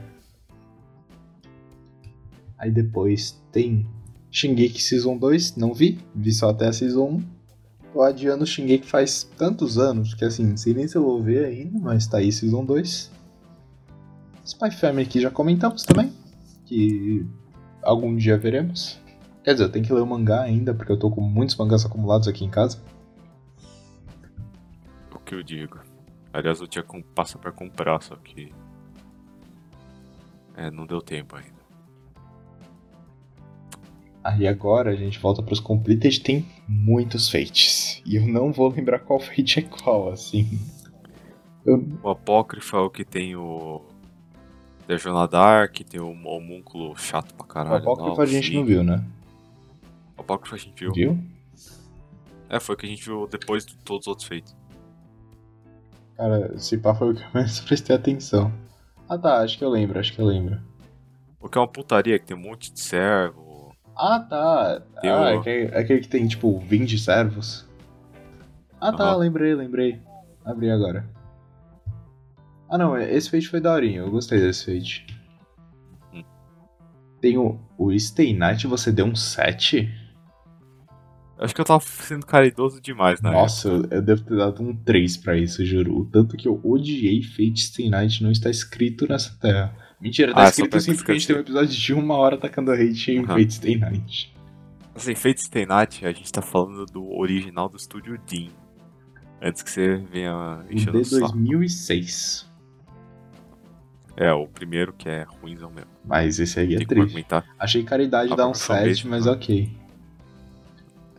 [2.58, 3.86] Aí depois tem
[4.32, 7.24] Shingeki Season 2, não vi, vi só até a Season 1.
[7.94, 11.46] Tô adiando Shingeki faz tantos anos que assim, não sei nem se eu vou ver
[11.46, 13.12] ainda, mas tá aí Season 2.
[14.46, 16.14] Spy Family que já comentamos também,
[16.66, 17.26] que
[17.84, 18.98] algum dia veremos.
[19.44, 21.86] Quer dizer, eu tenho que ler o mangá ainda, porque eu tô com muitos mangás
[21.86, 22.80] acumulados aqui em casa.
[25.26, 25.80] O que eu digo.
[26.32, 27.02] Aliás, eu tinha com...
[27.02, 28.54] passa pra comprar, só que.
[30.56, 31.56] É, não deu tempo ainda.
[34.24, 38.04] Aí agora a gente volta pros Completed, tem muitos fates.
[38.06, 40.60] E eu não vou lembrar qual fate é qual, assim.
[41.66, 43.82] Eu, O Apócrifo é o que tem o.
[44.88, 47.78] Dejona Dark, tem o homúnculo chato pra o caralho.
[47.78, 49.04] Apócrifo lá, a gente não viu, né?
[50.16, 50.94] O Apócrifo a gente viu.
[50.94, 51.20] Viu?
[52.48, 54.56] É, foi o que a gente viu depois de todos os outros feitos.
[56.18, 58.52] Cara, esse pá foi o que eu menos prestei atenção.
[59.10, 60.60] Ah tá, acho que eu lembro, acho que eu lembro.
[61.40, 63.76] O que é uma putaria, que tem um monte de servo.
[63.96, 67.68] Ah tá, Tem ah, o- é aquele, é aquele que tem tipo 20 servos.
[68.82, 69.18] Ah tá, Aham.
[69.20, 70.02] lembrei, lembrei.
[70.44, 71.06] Abri agora.
[72.70, 75.06] Ah não, esse fate foi daorinha, eu gostei desse fate.
[76.14, 76.24] Hum.
[77.22, 79.88] Tem o, o Stay Night, você deu um 7?
[81.38, 83.30] Acho que eu tava sendo caridoso demais, né?
[83.30, 85.98] Nossa, eu, eu devo ter dado um 3 pra isso, juro.
[86.00, 89.76] O tanto que eu odiei Fate Stay Night não está escrito nessa terra.
[90.00, 92.38] Mentira, tá Ah, só escrito tá porque a gente tem um episódio de uma hora
[92.38, 93.28] tacando hate em Aham.
[93.38, 94.36] Fate Stay Night.
[94.96, 98.50] Assim, Fate Stay Night, a gente tá falando do original do estúdio Dean.
[99.42, 101.34] Antes que você venha enchendo de o saco.
[101.34, 102.50] 2006.
[104.16, 105.90] É, o primeiro que é ruimzão mesmo.
[106.06, 107.26] Mas esse aí é triste.
[107.60, 109.32] Achei caridade dar um pra começar 7, mesmo, mas né?
[109.34, 109.85] ok.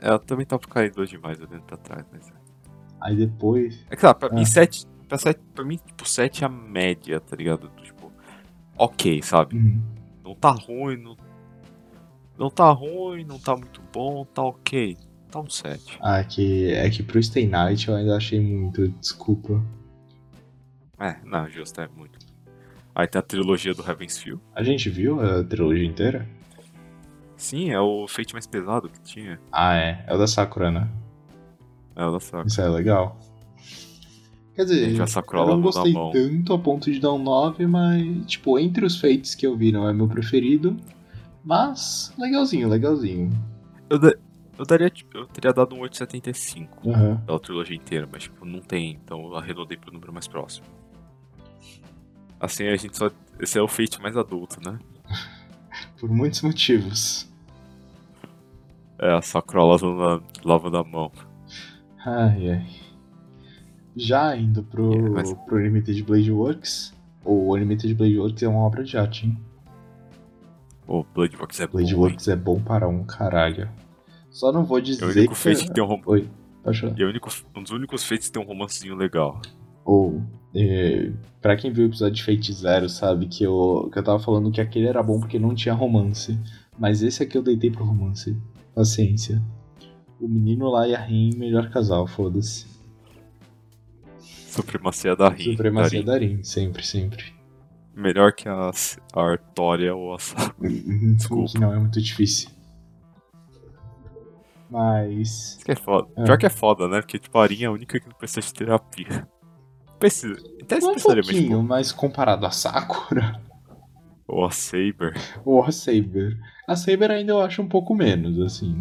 [0.00, 2.32] É, eu também tava caridoso demais eu dentro pra trás, mas...
[3.00, 3.85] Aí depois.
[3.90, 4.35] É que lá, pra Ah.
[4.35, 4.87] mim 7...
[5.09, 7.70] Pra, 7, pra mim, tipo, 7 é a média, tá ligado?
[7.82, 8.11] Tipo,
[8.76, 9.56] ok, sabe?
[9.56, 9.80] Uhum.
[10.24, 11.16] Não tá ruim, não...
[12.37, 14.96] Não tá ruim, não tá muito bom, tá ok.
[15.30, 15.98] Tá um 7.
[16.02, 19.62] Ah, é que, é que pro Stay Night eu ainda achei muito, desculpa.
[20.98, 22.18] É, não, justo, é muito.
[22.94, 24.40] Aí tem a trilogia do Heaven's Feel.
[24.54, 26.26] A gente viu a trilogia inteira?
[27.37, 29.38] Sim, é o Fate mais pesado que tinha.
[29.53, 30.05] Ah, é.
[30.07, 30.88] É o da Sakura, né?
[31.94, 32.46] É o da Sakura.
[32.46, 33.18] Isso é legal.
[34.55, 34.99] Quer dizer,
[35.35, 39.35] eu não gostei tanto a ponto de dar um 9, mas, tipo, entre os feitos
[39.35, 40.75] que eu vi, não é meu preferido.
[41.44, 43.31] Mas, legalzinho, legalzinho.
[43.90, 44.14] Eu, da-
[44.59, 47.22] eu daria, tipo, eu teria dado um 8,75 Aham.
[47.27, 50.66] pela trilogia inteira, mas tipo, não tem, então eu arredondei pro número mais próximo.
[52.40, 53.11] Assim a gente só.
[53.38, 54.79] Esse é o Fate mais adulto, né?
[55.98, 57.28] Por muitos motivos.
[58.98, 61.12] É, a Sakura lavando a, lavando a mão.
[62.04, 62.66] Ai, ai.
[63.94, 66.94] Já indo pro, É, mas- pro Limited Blade Works.
[67.24, 69.38] O Limited Blade Works é uma obra de arte, hein?
[70.87, 72.02] O Blood Box é Blade bom.
[72.02, 73.68] Works é bom para um caralho.
[74.30, 75.40] Só não vou É o dizer único que.
[75.40, 76.00] Fate que tem um rom...
[76.06, 76.28] Oi,
[76.62, 76.94] pode falar.
[76.96, 79.40] e é o único, um dos únicos Fates que tem um romancezinho legal.
[79.85, 80.22] Ou,
[80.57, 84.19] é, pra quem viu o episódio de Fate Zero, sabe que eu, que eu tava
[84.19, 86.38] falando que aquele era bom porque não tinha romance.
[86.79, 88.35] Mas esse aqui eu deitei pro romance.
[88.75, 89.42] Paciência.
[90.19, 92.66] O menino lá e a Rin, melhor casal, foda-se.
[94.19, 95.53] Supremacia da Rin.
[95.53, 97.25] Supremacia da Rin, sempre, sempre.
[97.95, 98.71] Melhor que a,
[99.14, 100.19] a Artória ou a
[101.16, 101.59] Desculpa.
[101.59, 102.49] Não, é muito difícil.
[104.71, 105.57] Mas.
[105.57, 106.09] Isso que é foda.
[106.25, 107.01] Pior que é foda, né?
[107.01, 109.29] Porque, tipo, a Arin é a única que não precisa de terapia.
[109.98, 110.37] Precisa.
[110.62, 113.40] Até um pouquinho, mas comparado a Sakura.
[114.26, 115.14] Ou a Saber.
[115.44, 116.38] Ou a Saber.
[116.66, 118.76] A Saber ainda eu acho um pouco menos, assim.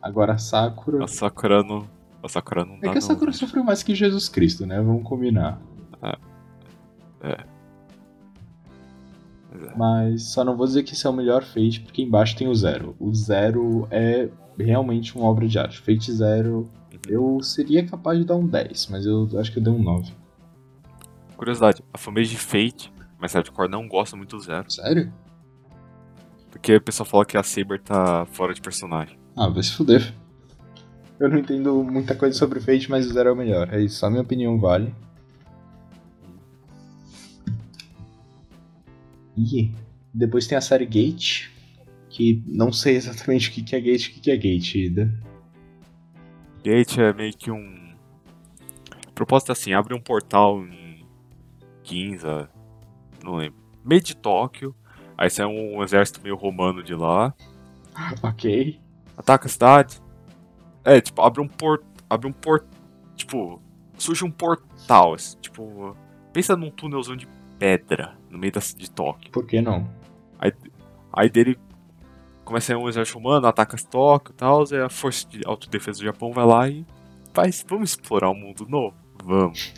[0.00, 1.04] Agora a Sakura.
[1.04, 1.86] A Sakura não.
[2.22, 2.88] A Sakura não é dá.
[2.88, 4.80] É que a Sakura não, sofreu mais que Jesus Cristo, né?
[4.80, 5.60] Vamos combinar.
[6.02, 6.16] É.
[7.22, 7.32] É.
[7.32, 7.44] é.
[9.76, 12.54] Mas só não vou dizer que esse é o melhor Fate, porque embaixo tem o
[12.54, 12.96] Zero.
[12.98, 14.28] O Zero é
[14.58, 15.78] realmente uma obra de arte.
[15.78, 17.00] Fate Zero, uhum.
[17.08, 20.12] eu seria capaz de dar um 10, mas eu acho que eu dei um 9.
[21.42, 24.70] Curiosidade, a fanbase de Fate, mas Hardcore não gosta muito do Zero.
[24.70, 25.12] Sério?
[26.52, 29.18] Porque o pessoal fala que a Saber tá fora de personagem.
[29.36, 30.14] Ah, vai se fuder.
[31.18, 33.74] Eu não entendo muita coisa sobre Fate, mas o Zero é o melhor.
[33.74, 34.94] É isso, só minha opinião vale.
[39.36, 39.72] E
[40.14, 41.48] depois tem a série Gate,
[42.08, 45.12] que não sei exatamente o que é Gate o que é Gate, Ida.
[46.62, 47.96] Gate é meio que um.
[49.08, 50.81] A proposta é assim: abre um portal em
[51.82, 52.48] Ginza,
[53.22, 54.74] não lembro, meio de Tóquio,
[55.16, 57.34] aí sai um exército meio romano de lá.
[58.22, 58.80] Ok.
[59.16, 60.00] Ataca a cidade.
[60.82, 61.84] É, tipo, abre um port.
[62.08, 62.64] Abre um port.
[63.14, 63.60] Tipo,
[63.98, 65.96] surge um portal, assim, tipo.
[66.32, 69.30] Pensa num túnelzão de pedra no meio da, de Tóquio.
[69.30, 69.88] Por que não?
[70.38, 70.52] Aí,
[71.12, 71.58] aí dele
[72.44, 76.04] começa a um exército humano, ataca as Tóquio e tal, a força de autodefesa do
[76.04, 76.84] Japão vai lá e
[77.32, 78.96] faz, vamos explorar um mundo novo?
[79.22, 79.72] Vamos.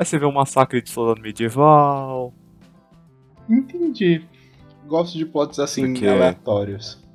[0.00, 2.32] Aí você vê um massacre de soldado medieval.
[3.46, 4.24] Entendi.
[4.86, 6.06] Gosto de plots assim porque...
[6.06, 7.06] aleatórios.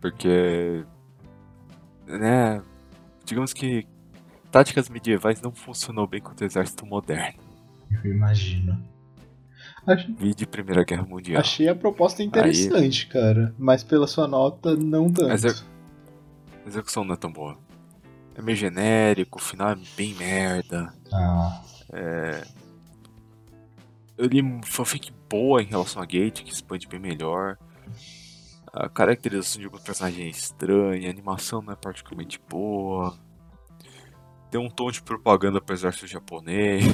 [0.00, 0.84] Porque.
[2.04, 2.60] Né.
[3.24, 3.86] Digamos que
[4.50, 7.38] táticas medievais não funcionou bem contra o exército moderno.
[8.02, 8.76] Eu imagino.
[9.86, 10.34] Achei...
[10.34, 11.40] de Primeira Guerra Mundial.
[11.40, 13.12] Achei a proposta interessante, Aí...
[13.12, 13.54] cara.
[13.56, 15.28] Mas pela sua nota, não tanto.
[15.28, 15.50] Mas a...
[15.50, 17.56] a execução não é tão boa.
[18.38, 20.94] É meio genérico, o final é bem merda.
[21.12, 21.60] Ah.
[21.92, 22.46] É...
[24.16, 27.58] Eu li fanfic boa em relação a Gate, que expande bem melhor.
[28.72, 33.18] A caracterização de alguns personagens é estranha, a animação não é particularmente boa.
[34.52, 36.84] Tem um tom de propaganda pro exército japonês.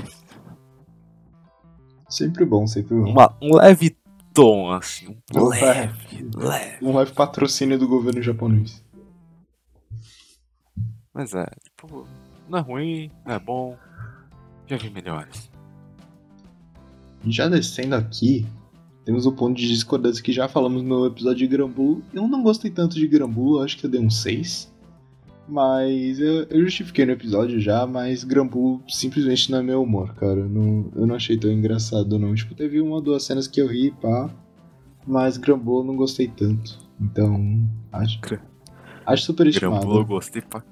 [2.09, 3.11] Sempre bom, sempre bom.
[3.11, 3.95] Uma, um leve
[4.33, 5.19] tom, assim.
[5.35, 6.85] Um leve, leve.
[6.85, 8.84] Um leve patrocínio do governo japonês.
[11.15, 12.07] Mas é, tipo,
[12.49, 13.77] não é ruim, não é bom.
[14.67, 15.51] Já vi melhores.
[17.27, 18.45] Já descendo aqui,
[19.05, 22.03] temos o ponto de discordância que já falamos no episódio de Grambu.
[22.13, 24.73] Eu não gostei tanto de Grambu, acho que eu dei um 6.
[25.47, 30.41] Mas eu, eu, justifiquei no episódio já, mas Grampu simplesmente não é meu humor, cara.
[30.41, 32.35] Eu não, eu não achei tão engraçado, não.
[32.35, 34.31] Tipo, teve uma ou duas cenas que eu ri, pá.
[35.07, 36.79] Mas Grambu eu não gostei tanto.
[36.99, 38.19] Então, acho.
[39.05, 39.81] Acho super estimado.
[39.81, 40.65] Grambu eu gostei pra.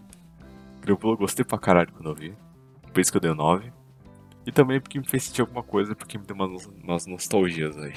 [0.83, 2.35] Grambu eu gostei pra caralho quando eu vi.
[2.93, 3.73] Por isso que eu dei o 9.
[4.45, 7.95] E também porque me fez sentir alguma coisa, porque me deu umas, umas nostalgias aí.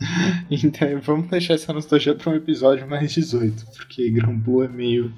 [0.50, 5.12] então, vamos deixar essa nostalgia pra um episódio mais 18, porque Grambu é meio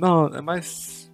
[0.00, 1.12] Não, é mais.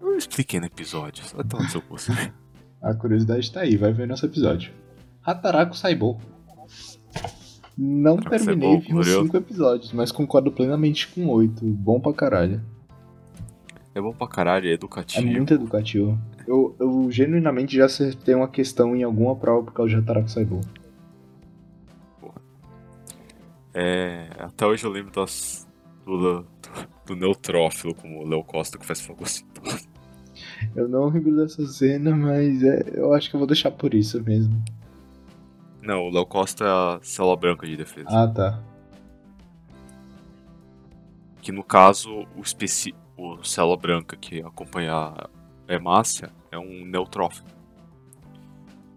[0.00, 2.12] Eu expliquei no episódio, só tá no seu curso.
[2.80, 4.72] A curiosidade tá aí, vai ver nosso episódio.
[5.24, 6.20] Hataraku Saibou.
[7.76, 11.64] Não terminei, uns 5 episódios, mas concordo plenamente com 8.
[11.64, 12.62] Bom pra caralho.
[13.94, 15.26] É bom pra caralho, é educativo.
[15.26, 16.18] É muito educativo.
[16.46, 20.60] Eu, eu genuinamente já acertei uma questão em alguma prova por causa de Hataraku Saibou.
[23.72, 25.66] É, até hoje eu lembro das,
[26.04, 26.44] do,
[27.06, 29.88] do neutrófilo, como o Léo Costa que faz fagocitose.
[30.74, 34.22] Eu não lembro dessa cena, mas é, eu acho que eu vou deixar por isso
[34.22, 34.62] mesmo.
[35.84, 38.08] Não, o Léo Costa é a célula branca de defesa.
[38.08, 38.58] Ah, tá.
[41.42, 42.94] Que no caso, o, especi...
[43.18, 45.28] o célula branca que acompanha a
[45.68, 47.46] hemácia é um neutrófilo.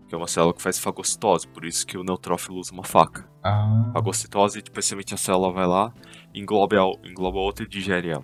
[0.07, 3.27] Que é uma célula que faz fagocitose, por isso que o neutrófilo usa uma faca.
[3.43, 3.89] Ah.
[3.93, 5.93] Fagocitose, especialmente a célula vai lá,
[6.33, 8.23] engloba, engloba a outra e digere ela.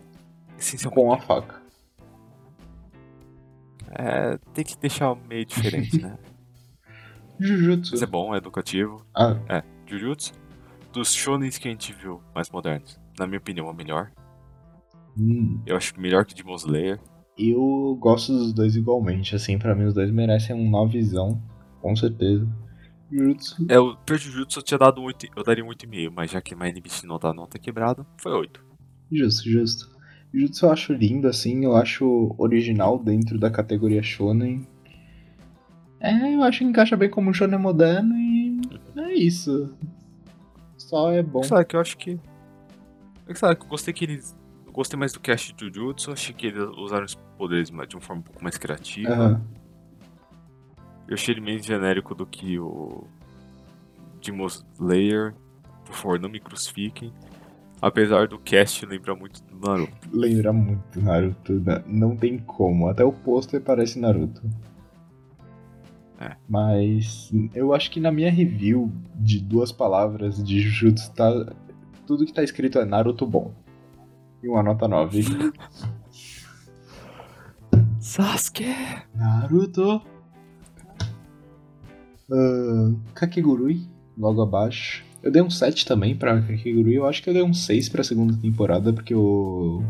[0.94, 1.62] Com a faca.
[3.92, 6.18] É, tem que deixar meio diferente, né?
[7.40, 7.92] Jujutsu.
[7.92, 9.06] Mas é bom, é educativo.
[9.16, 9.38] Ah.
[9.50, 10.34] É, Jujutsu.
[10.92, 14.12] Dos shonens que a gente viu mais modernos, na minha opinião, é o melhor.
[15.18, 15.60] Hum.
[15.66, 17.00] Eu acho melhor que Demon Slayer.
[17.38, 21.42] Eu gosto dos dois igualmente, assim, pra mim os dois merecem um novezão,
[21.82, 22.48] com certeza.
[23.12, 23.66] Jujutsu.
[23.70, 26.42] É, o pra Jujutsu eu tinha dado um 8, eu daria um 8,5, mas já
[26.42, 28.64] que My Beast não dá nota quebrada, foi 8.
[29.12, 29.94] Justo, justo.
[30.34, 34.68] Jujutsu eu acho lindo, assim, eu acho original dentro da categoria shonen.
[36.04, 38.60] É, eu acho que encaixa bem como um shonen moderno e
[38.98, 39.74] é isso.
[40.78, 41.42] Só é bom.
[41.44, 42.20] Sabe que eu acho que.
[43.26, 44.38] É sabe que eu gostei que eles.
[44.66, 48.02] Eu gostei mais do cast de Jujutsu, achei que eles usaram os poderes de uma
[48.02, 49.14] forma um pouco mais criativa.
[49.14, 49.42] Aham.
[51.08, 53.08] Eu achei ele menos genérico do que o
[54.22, 55.34] Demon Slayer.
[55.86, 57.14] Por favor, não me crucifiquem.
[57.82, 60.10] Apesar do cast lembrar muito do Naruto.
[60.12, 61.82] Lembra muito Naruto, né?
[61.88, 62.90] não tem como.
[62.90, 64.42] Até o pôster parece Naruto.
[66.24, 66.36] É.
[66.48, 71.54] Mas eu acho que na minha review de duas palavras de Jujutsu tá.
[72.08, 73.52] Tudo que tá escrito é Naruto bom.
[74.42, 75.24] E uma nota 9.
[78.00, 78.66] Sasuke!
[79.14, 80.02] Naruto!
[83.14, 85.04] Kakegurui, logo abaixo.
[85.22, 86.96] Eu dei um 7 também pra Kakegurui.
[86.96, 89.84] Eu acho que eu dei um 6 pra segunda temporada, porque eu.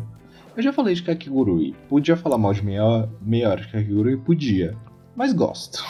[0.56, 1.76] Eu já falei de Kakegurui.
[1.90, 4.18] Podia falar mal de meia, meia hora de Kakegurui?
[4.18, 4.76] Podia.
[5.16, 5.84] Mas gosto.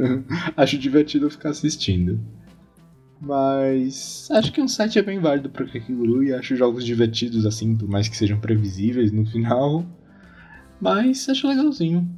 [0.56, 2.20] acho divertido ficar assistindo.
[3.20, 6.32] Mas acho que um 7 é bem válido pra Kakegurui.
[6.34, 9.84] Acho jogos divertidos, assim, por mais que sejam previsíveis no final.
[10.80, 12.08] Mas acho legalzinho.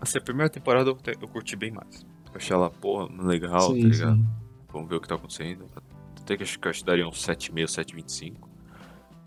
[0.00, 2.06] Assim, a primeira temporada eu, eu curti bem mais.
[2.32, 4.16] Eu achei ela, porra, legal, Sim, tá ligado?
[4.16, 4.26] sim.
[4.72, 5.66] Vamos ver o que tá acontecendo.
[6.18, 8.36] Até que acho que eu acho que daria um 7,5, 7,25.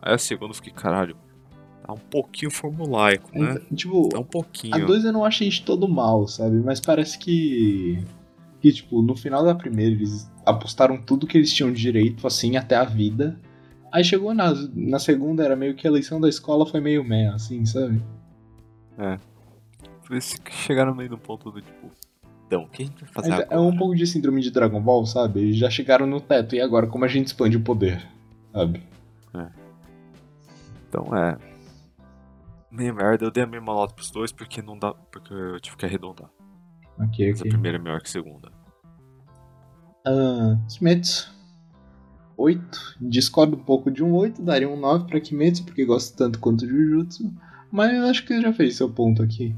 [0.02, 1.16] Aí a segunda eu fiquei, caralho,
[1.86, 3.52] tá um pouquinho formulaico, né?
[3.52, 4.86] Então, Tipo, Tá um A pouquinho.
[4.86, 6.58] 2 eu não achei de todo mal, sabe?
[6.58, 8.04] Mas parece que.
[8.62, 12.76] Que, tipo, no final da primeira eles apostaram tudo que eles tinham direito, assim, até
[12.76, 13.38] a vida.
[13.92, 17.28] Aí chegou na, na segunda, era meio que a eleição da escola foi meio meh,
[17.28, 18.02] assim, sabe?
[20.08, 21.92] Por isso que chegaram meio no ponto do tipo,
[22.48, 23.56] então, o que a gente vai fazer Mas agora?
[23.56, 25.40] é um pouco de síndrome de Dragon Ball, sabe?
[25.42, 28.06] Eles já chegaram no teto, e agora como a gente expande o poder,
[28.54, 28.82] sabe?
[30.88, 31.36] Então é.
[32.74, 34.96] Meio merda, eu dei a mesma nota pros dois porque não dá.
[34.96, 36.28] Porque eu tive que arredondar.
[37.00, 37.50] Ok, Mas a ok.
[37.52, 38.52] primeira é melhor que a segunda.
[40.04, 41.32] Ah, Kimetsu.
[42.36, 42.98] 8.
[43.00, 46.66] Discordo um pouco de um 8, daria um 9 pra Kimetsu, porque gosto tanto quanto
[46.66, 47.32] de Jujutsu.
[47.72, 49.56] Mas eu acho que já fez seu ponto aqui.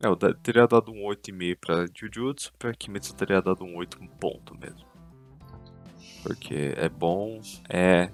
[0.00, 3.98] É, eu teria dado um 8,5 pra Jujutsu, pra Kimetsu eu teria dado um 8
[4.00, 4.86] um ponto mesmo.
[6.22, 8.10] Porque é bom, é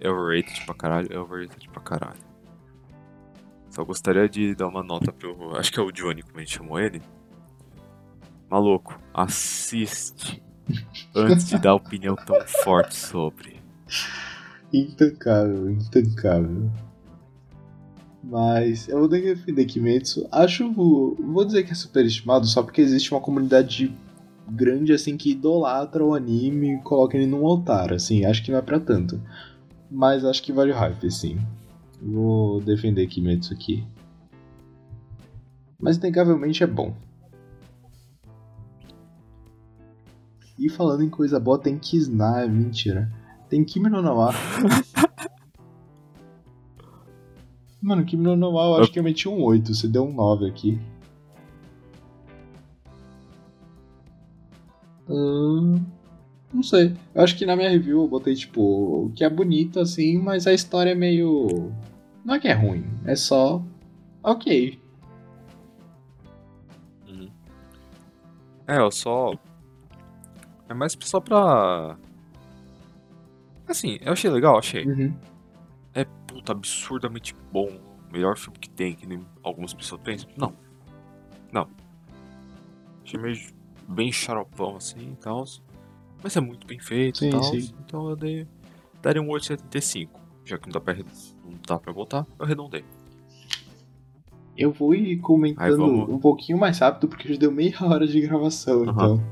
[0.00, 2.23] é overrated pra caralho, é overrated pra caralho.
[3.74, 5.56] Só gostaria de dar uma nota pro.
[5.56, 7.02] Acho que é o Johnny, como a gente chamou ele.
[8.48, 10.40] Maluco, assiste
[11.12, 13.60] antes de dar opinião tão forte sobre.
[14.72, 16.70] Intancável, intancável.
[18.22, 20.28] Mas eu vou ter que defender Kimetsu.
[20.30, 20.72] Acho.
[20.72, 23.92] Vou dizer que é superestimado só porque existe uma comunidade
[24.48, 27.92] grande assim que idolatra o anime e coloca ele num altar.
[27.92, 29.20] Assim, acho que não é pra tanto.
[29.90, 31.38] Mas acho que vale o hype, sim.
[32.00, 33.86] Vou defender Kimetsu aqui.
[35.78, 36.94] Mas inegavelmente é bom.
[40.58, 43.12] E falando em coisa boa, tem Kisna, mentira.
[43.48, 44.32] Tem Kimi no Nawa.
[47.82, 50.46] Mano, Kimi no Nawa eu acho que eu meti um 8, você deu um 9
[50.46, 50.80] aqui.
[55.08, 55.84] Ahn,
[56.54, 56.94] não sei.
[57.12, 60.52] Eu acho que na minha review eu botei, tipo, que é bonito assim, mas a
[60.52, 61.72] história é meio.
[62.24, 63.60] Não é que é ruim, é só.
[64.22, 64.80] Ok.
[67.08, 67.28] Uhum.
[68.68, 69.34] É, eu só.
[70.68, 71.98] É mais só pra.
[73.66, 74.86] Assim, eu achei legal, achei.
[74.86, 75.12] Uhum.
[75.92, 77.68] É puta absurdamente bom.
[78.08, 80.30] O melhor filme que tem, que nem algumas pessoas pensam.
[80.36, 80.54] Não.
[81.52, 81.68] Não.
[83.04, 83.36] Achei meio
[83.88, 85.44] bem xaropão assim e tal.
[86.24, 87.42] Mas é muito bem feito Sim, e tal.
[87.44, 87.74] sim.
[87.84, 88.48] Então eu dei.
[89.02, 90.08] Daria um 8,75.
[90.42, 91.04] Já que não dá pra, não
[91.68, 92.82] dá pra botar, eu arredondei.
[94.56, 98.18] Eu vou ir comentando vamos- um pouquinho mais rápido, porque já deu meia hora de
[98.22, 99.22] gravação, então.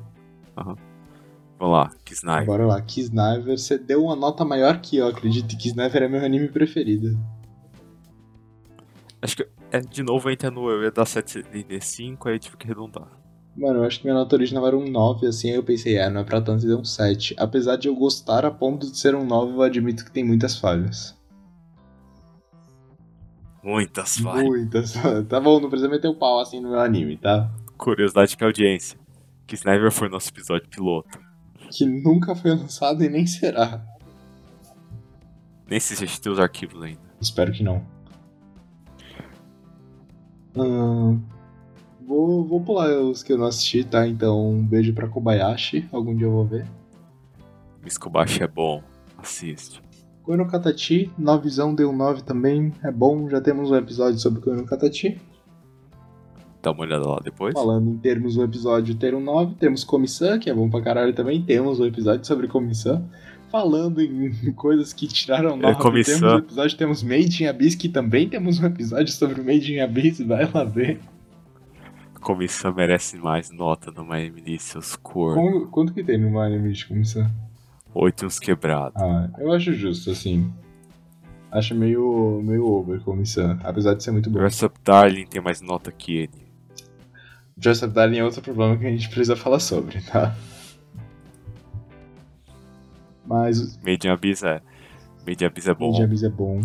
[1.58, 2.44] Vamos lá, Kisnai.
[2.44, 6.22] Bora lá, Kisniver, você deu uma nota maior que eu, acredito que Kisniver é meu
[6.22, 7.18] anime preferido.
[9.22, 13.21] Acho que é, de novo entra no eu ia dar 7,75, aí tive que arredondar.
[13.56, 16.08] Mano, eu acho que minha nota original era um 9, assim, aí eu pensei, é,
[16.08, 17.34] não é pra tanto, e deu um 7.
[17.38, 20.56] Apesar de eu gostar a ponto de ser um 9, eu admito que tem muitas
[20.56, 21.14] falhas.
[23.62, 24.48] Muitas falhas.
[24.48, 24.94] Muitas.
[25.28, 27.50] tá bom, não precisa meter o pau assim no meu anime, tá?
[27.76, 28.98] Curiosidade pra audiência.
[29.46, 31.18] Que Sniper foi nosso episódio piloto.
[31.70, 33.84] Que nunca foi lançado e nem será.
[35.68, 37.00] Nem se tem os arquivos ainda.
[37.20, 37.86] Espero que não.
[40.56, 41.20] Ahn,
[42.12, 44.06] vou, vou pular os que eu não assisti, tá?
[44.06, 45.88] Então, um beijo pra Kobayashi.
[45.90, 46.66] Algum dia eu vou ver.
[47.82, 48.82] Miss Kobashi é bom.
[49.18, 49.82] Assiste.
[50.22, 52.72] Koe no Katachi, Novizão deu 9 também.
[52.84, 55.20] É bom, já temos um episódio sobre Koe no Katachi.
[56.62, 57.52] Dá uma olhada lá depois.
[57.54, 61.12] Falando em termos um episódio ter um 9, temos Comissão, que é bom pra caralho
[61.12, 61.42] também.
[61.42, 63.04] Temos um episódio sobre Comissão.
[63.50, 66.20] Falando em coisas que tiraram 9, Comissão.
[66.20, 69.80] temos um episódio, temos Made in Abyss, que também temos um episódio sobre Made in
[69.80, 71.00] Abyss, vai lá ver.
[72.22, 75.34] Comissão merece mais nota no Miami Heat, seus cor.
[75.34, 77.28] Como- quanto que tem no anime de Comissão?
[77.94, 79.00] Oito uns quebrados.
[79.02, 80.50] Ah, eu acho justo, assim.
[81.50, 84.38] Acho meio, meio over Comissão, apesar de ser muito bom.
[84.38, 86.52] Dress Up Darling tem mais nota que ele.
[87.58, 90.34] Joseph Darling é outro problema que a gente precisa falar sobre, tá?
[93.26, 94.60] Mas in Abyss é.
[95.26, 95.90] In Abyss é bom.
[95.90, 96.60] Made in Abyss é bom.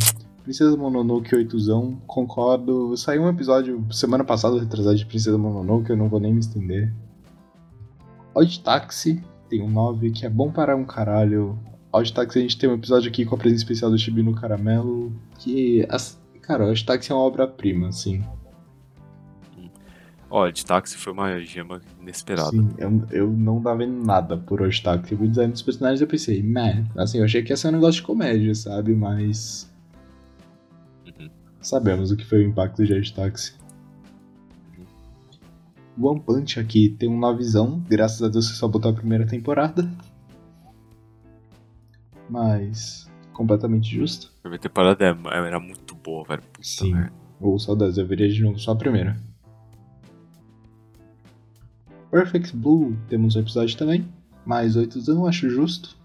[0.47, 2.95] Princesa Mononoke 8zão, concordo.
[2.95, 6.93] Saiu um episódio semana passada, retrasado, de Princesa Mononoke, eu não vou nem me estender.
[8.33, 11.59] Odd Taxi tem um 9 que é bom para um caralho.
[11.91, 14.33] Odd Taxi a gente tem um episódio aqui com a presença especial do Chibi no
[14.33, 15.85] Caramelo, que...
[15.89, 18.23] as- Cara, Odd Taxi é uma obra-prima, assim.
[20.29, 22.51] Ó, de táxi foi uma gema inesperada.
[22.51, 25.13] Sim, eu, eu não tava vendo nada por Odd Taxi.
[25.13, 27.99] O design dos personagens eu pensei, meh, assim, eu achei que ia ser um negócio
[27.99, 28.95] de comédia, sabe?
[28.95, 29.69] Mas...
[31.67, 33.53] Sabemos o que foi o impacto de Odd Taxi.
[35.99, 39.91] One Punch aqui tem um novizão, graças a Deus que só botou a primeira temporada.
[42.29, 44.31] Mas completamente justo.
[44.37, 46.41] A primeira temporada é- era muito boa, velho.
[46.41, 46.93] Puta Sim.
[46.93, 47.11] merda.
[47.41, 49.17] Ou saudades, eu veria de novo só a primeira.
[52.09, 54.07] Perfect Blue, temos um episódio também.
[54.45, 55.97] Mais oitozão, acho justo.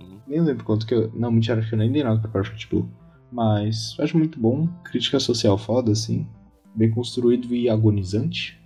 [0.00, 0.18] Uhum.
[0.26, 1.12] Nem lembro quanto que eu.
[1.14, 2.88] Não, mentira, acho que eu nem dei nada pra Perfect Blue.
[3.32, 4.68] Mas acho muito bom.
[4.84, 6.26] Crítica social foda, assim.
[6.74, 8.60] Bem construído e agonizante.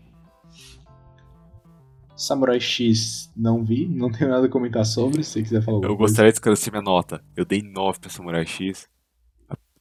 [2.16, 5.92] Samurai X não vi, não tenho nada a comentar sobre, se você quiser falar alguma
[5.92, 6.10] Eu coisa.
[6.12, 7.22] gostaria de esclarecer minha nota.
[7.36, 8.88] Eu dei 9 pra Samurai X.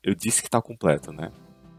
[0.03, 1.31] Eu disse que tá completo, né?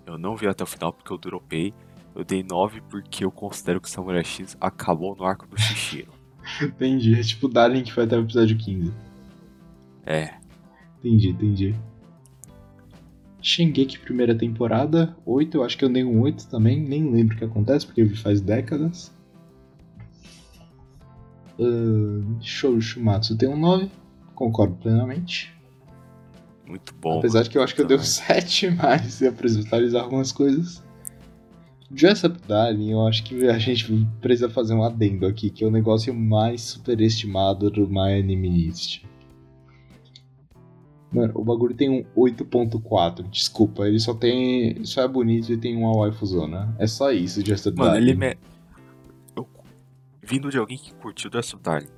[0.07, 1.75] Eu não vi até o final porque eu dropei.
[2.15, 6.11] Eu dei 9 porque eu considero que Samurai X acabou no arco do Shishiro.
[6.63, 8.93] Entendi, é tipo Darling que foi até o episódio 15.
[10.07, 10.35] É.
[10.99, 11.75] Entendi, entendi.
[13.47, 17.39] Shingeki primeira temporada, 8, eu acho que eu dei um 8 também, nem lembro o
[17.39, 19.15] que acontece, porque eu vi faz décadas.
[21.57, 23.89] Uh, Shou Shumatsu tem um 9,
[24.35, 25.55] concordo plenamente.
[26.67, 27.21] Muito bom.
[27.21, 28.41] Apesar de que eu acho que eu dei um também.
[28.41, 30.83] 7, mas eu preciso atualizar algumas coisas.
[31.89, 35.67] Dress Up Darling, eu acho que a gente precisa fazer um adendo aqui, que é
[35.69, 39.05] o negócio mais superestimado do My Anime List.
[41.13, 44.85] Mano, o bagulho tem um 8.4, desculpa, ele só tem.
[44.85, 46.75] Só é bonito e tem uma waifuzona.
[46.79, 48.37] É só isso, Dress Up Mano, ele me...
[49.37, 49.49] eu...
[50.23, 51.89] Vindo de alguém que curtiu Up Darling,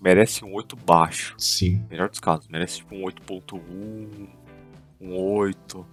[0.00, 1.34] merece um 8 baixo.
[1.36, 1.82] Sim.
[1.90, 4.28] Melhor dos casos, merece tipo um 8.1,
[5.00, 5.86] um 8,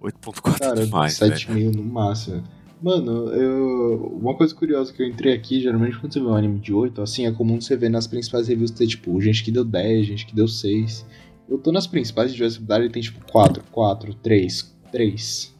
[0.00, 1.34] 8.4 Cara, é demais, velho.
[1.34, 2.44] 7,5 no máximo.
[2.80, 4.18] Mano, eu.
[4.20, 7.00] Uma coisa curiosa que eu entrei aqui, geralmente quando você vê um anime de 8,
[7.00, 10.26] assim, é comum você ver nas principais reviews ter, tipo, gente que deu 10, gente
[10.26, 11.06] que deu 6.
[11.48, 15.56] Eu tô nas principais de Park e tem, tipo, 4, 4, 3, 3.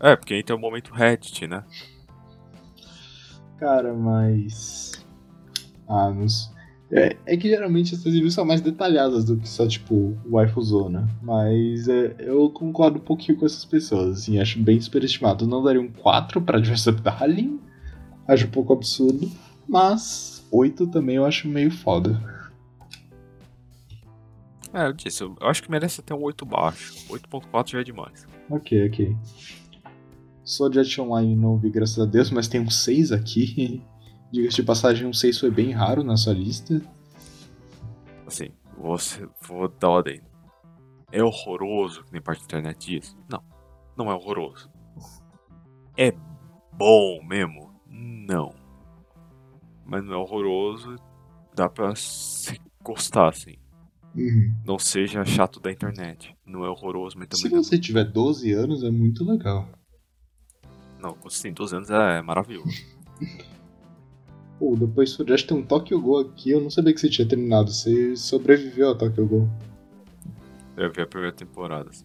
[0.00, 1.64] É, porque aí tem o momento Reddit, né?
[3.58, 4.92] Cara, mas.
[5.88, 6.26] Ah, não.
[6.90, 11.08] É, é que geralmente essas reviews são mais detalhadas do que só, tipo, waifuzona.
[11.22, 15.46] Mas é, eu concordo um pouquinho com essas pessoas, assim, acho bem superestimado.
[15.46, 17.60] Não daria um 4 pra Jurassic Darling,
[18.28, 19.30] acho um pouco absurdo,
[19.68, 22.35] mas 8 também eu acho meio foda.
[24.76, 26.92] É, eu disse, eu acho que merece até um 8 baixo.
[27.08, 28.26] 8.4 já é demais.
[28.50, 29.16] Ok, ok.
[30.44, 33.82] Sword Art Online não vi, graças a Deus, mas tem um 6 aqui.
[34.30, 36.82] Diga-se de passagem, um 6 foi bem raro na sua lista.
[38.26, 38.98] Assim, vou,
[39.40, 40.26] vou dar o adendo.
[41.10, 43.16] É horroroso, que nem parte da internet diz?
[43.30, 43.42] Não,
[43.96, 44.70] não é horroroso.
[45.96, 46.12] É
[46.74, 47.72] bom mesmo?
[47.88, 48.54] Não.
[49.86, 50.96] Mas não é horroroso,
[51.54, 53.54] dá pra se gostar, assim.
[54.16, 54.54] Uhum.
[54.64, 56.34] Não seja chato da internet.
[56.46, 57.62] Não é horroroso, mas Se também não.
[57.64, 59.68] você tiver 12 anos, é muito legal.
[61.00, 62.70] Não, quando você tem 12 anos é maravilhoso.
[64.58, 67.70] Pô, depois Art tem um Tokyo Go aqui, eu não sabia que você tinha terminado.
[67.70, 69.48] Você sobreviveu ao Tokyo Go.
[70.76, 72.04] Eu vi a primeira temporada, assim.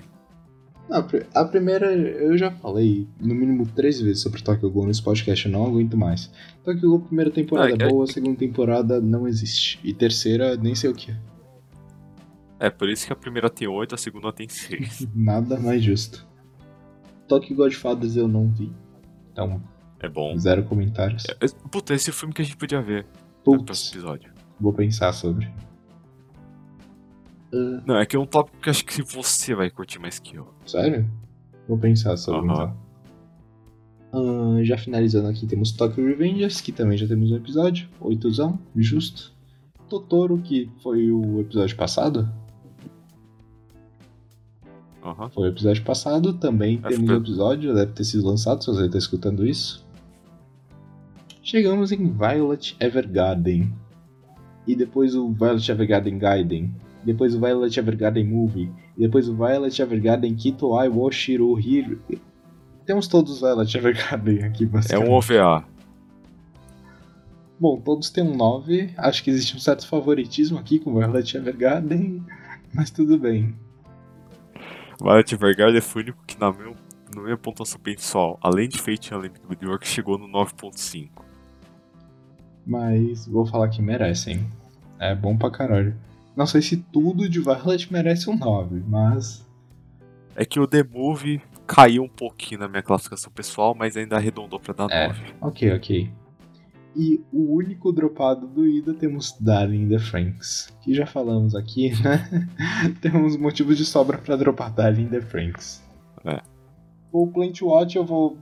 [0.90, 4.86] Não, a pri- a primeira eu já falei no mínimo três vezes sobre Tokyo Go
[4.86, 6.30] nesse podcast, eu não aguento mais.
[6.66, 9.80] Tokyo Go, primeira temporada Ah, é é- boa, segunda temporada não existe.
[9.82, 11.18] E terceira, nem sei o que é.
[12.64, 15.08] É, por isso que a primeira tem 8, a segunda tem 6.
[15.16, 16.28] Nada mais justo.
[17.28, 18.72] Tokyo Godfathers eu não vi.
[19.32, 19.64] Então,
[20.00, 20.38] É bom.
[20.38, 21.24] zero comentários.
[21.28, 23.08] É- é- Puta, esse filme que a gente podia ver
[23.44, 24.32] Putz, episódio.
[24.60, 25.50] vou pensar sobre.
[27.54, 30.36] Ah, Não, é que é um tópico que acho que você vai curtir mais que
[30.36, 30.48] eu.
[30.66, 31.10] sério?
[31.68, 32.76] Vou pensar sobre Aham.
[34.12, 34.58] então.
[34.60, 37.88] Ah, já finalizando aqui, temos Tokyo Revengers, que também já temos um episódio.
[38.00, 39.34] Oitozão, justo.
[39.90, 42.30] Totoro, que foi o episódio passado.
[45.04, 45.30] Aham.
[45.30, 48.68] Foi o episódio passado, também Acho temos que- um episódio, deve ter sido lançado, se
[48.72, 49.86] você está escutando isso.
[51.44, 53.74] Chegamos em Violet Evergarden.
[54.68, 56.76] E depois o Violet Evergarden Gaiden.
[57.04, 58.72] Depois o Violet Evergarden Movie.
[58.96, 62.00] E depois o Violet Evergarden Kito Ai Woshiro Hiro.
[62.86, 65.66] Temos todos os Violet Evergarden aqui, É um OVA.
[67.60, 68.92] Bom, todos têm um 9.
[68.98, 72.24] Acho que existe um certo favoritismo aqui com Violet Evergarden.
[72.74, 73.56] Mas tudo bem.
[75.02, 76.76] Violet Evergarden foi o único que, na minha,
[77.16, 81.10] na minha pontuação pessoal, além de Fate Unlimited York, chegou no 9.5.
[82.66, 84.48] Mas vou falar que merecem.
[85.00, 85.96] É bom pra caralho.
[86.36, 89.46] Não sei se tudo de Violet merece um 9, mas.
[90.36, 94.60] É que o The Movie caiu um pouquinho na minha classificação pessoal, mas ainda arredondou
[94.60, 95.08] pra dar É.
[95.08, 95.34] 9.
[95.42, 96.12] Ok, ok.
[96.96, 100.74] E o único dropado do Ida temos Darling in the Franks.
[100.82, 102.48] Que já falamos aqui, né?
[103.02, 105.82] temos motivos de sobra pra dropar Darling in the Franks.
[106.26, 106.42] É.
[107.12, 108.38] O Plant Watch eu vou.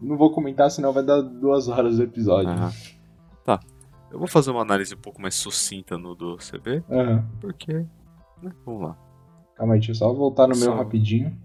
[0.00, 2.50] Não vou comentar, senão vai dar duas horas do episódio.
[2.50, 2.72] Aham.
[3.44, 3.60] Tá.
[4.10, 7.28] Eu vou fazer uma análise um pouco mais sucinta no do CB, Aham.
[7.40, 7.72] porque.
[8.42, 8.50] Né?
[8.64, 8.96] Vamos lá.
[9.54, 10.74] Calma aí, deixa eu só voltar no meu Só.
[10.74, 11.36] rapidinho.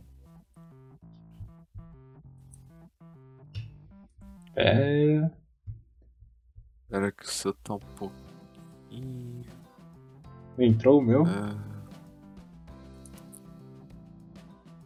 [4.56, 5.30] É.
[6.86, 9.42] Espera que o seu tá um pouquinho.
[10.58, 11.26] Entrou o meu?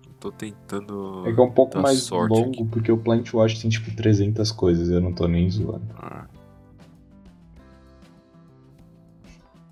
[0.07, 1.23] Eu tô tentando.
[1.27, 2.65] É que é um pouco mais sorte longo, aqui.
[2.65, 5.85] porque o Plant Watch tem tipo 300 coisas, eu não tô nem zoando.
[5.97, 6.25] Ah.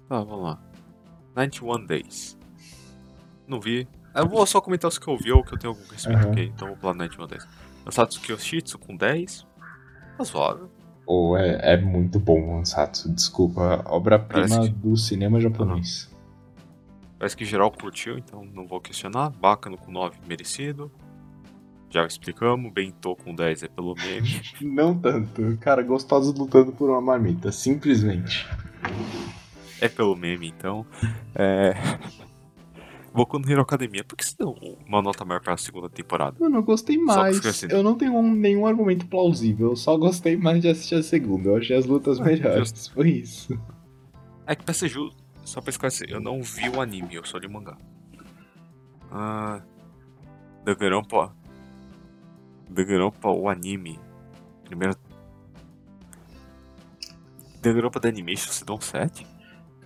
[0.10, 0.62] Tá, vamos lá.
[1.36, 2.38] 91 Days.
[3.48, 3.88] Não vi.
[4.14, 6.32] Eu vou só comentar os que eu vi ou que eu tenho algum respeito, Aham.
[6.32, 6.46] ok?
[6.46, 7.48] Então vou pular 91 Days.
[7.90, 9.46] Satsuki Yoshitsu com 10.
[10.18, 10.70] Razoável.
[11.08, 13.82] Ou é, é muito bom, Ansatsu, desculpa.
[13.88, 16.14] Obra-prima que- do cinema japonês.
[17.18, 19.30] Parece que geral curtiu, então não vou questionar.
[19.32, 20.92] Bacano com 9, merecido.
[21.90, 22.72] Já explicamos.
[22.74, 24.42] Bento com 10 é pelo meme.
[24.62, 25.58] Não tanto.
[25.62, 28.46] Cara, gostosos lutando por uma marmita, simplesmente.
[29.80, 30.86] é pelo meme, então.
[31.34, 31.74] É.
[33.14, 34.04] Boku no Hero Academia.
[34.04, 34.56] Por que você deu
[34.86, 36.38] uma nota maior pra segunda temporada?
[36.40, 37.44] Mano, eu gostei mais.
[37.46, 41.04] assim- Eu não tenho um- nenhum argumento plausível, eu só gostei mais de assistir a
[41.04, 41.50] segunda.
[41.50, 42.70] Eu achei as lutas Ah, melhores.
[42.70, 42.94] justo.
[42.94, 43.60] Foi isso.
[44.46, 47.38] É que pra ser justo, só pra esclarecer, eu não vi o anime, eu só
[47.38, 47.78] li o mangá.
[49.12, 49.62] Ah.
[50.64, 51.34] Danganronpa.
[52.70, 54.00] Danganronpa, o anime.
[54.66, 54.96] Primeiro.
[57.62, 59.26] Danganronpa da Animation, você dá um 7?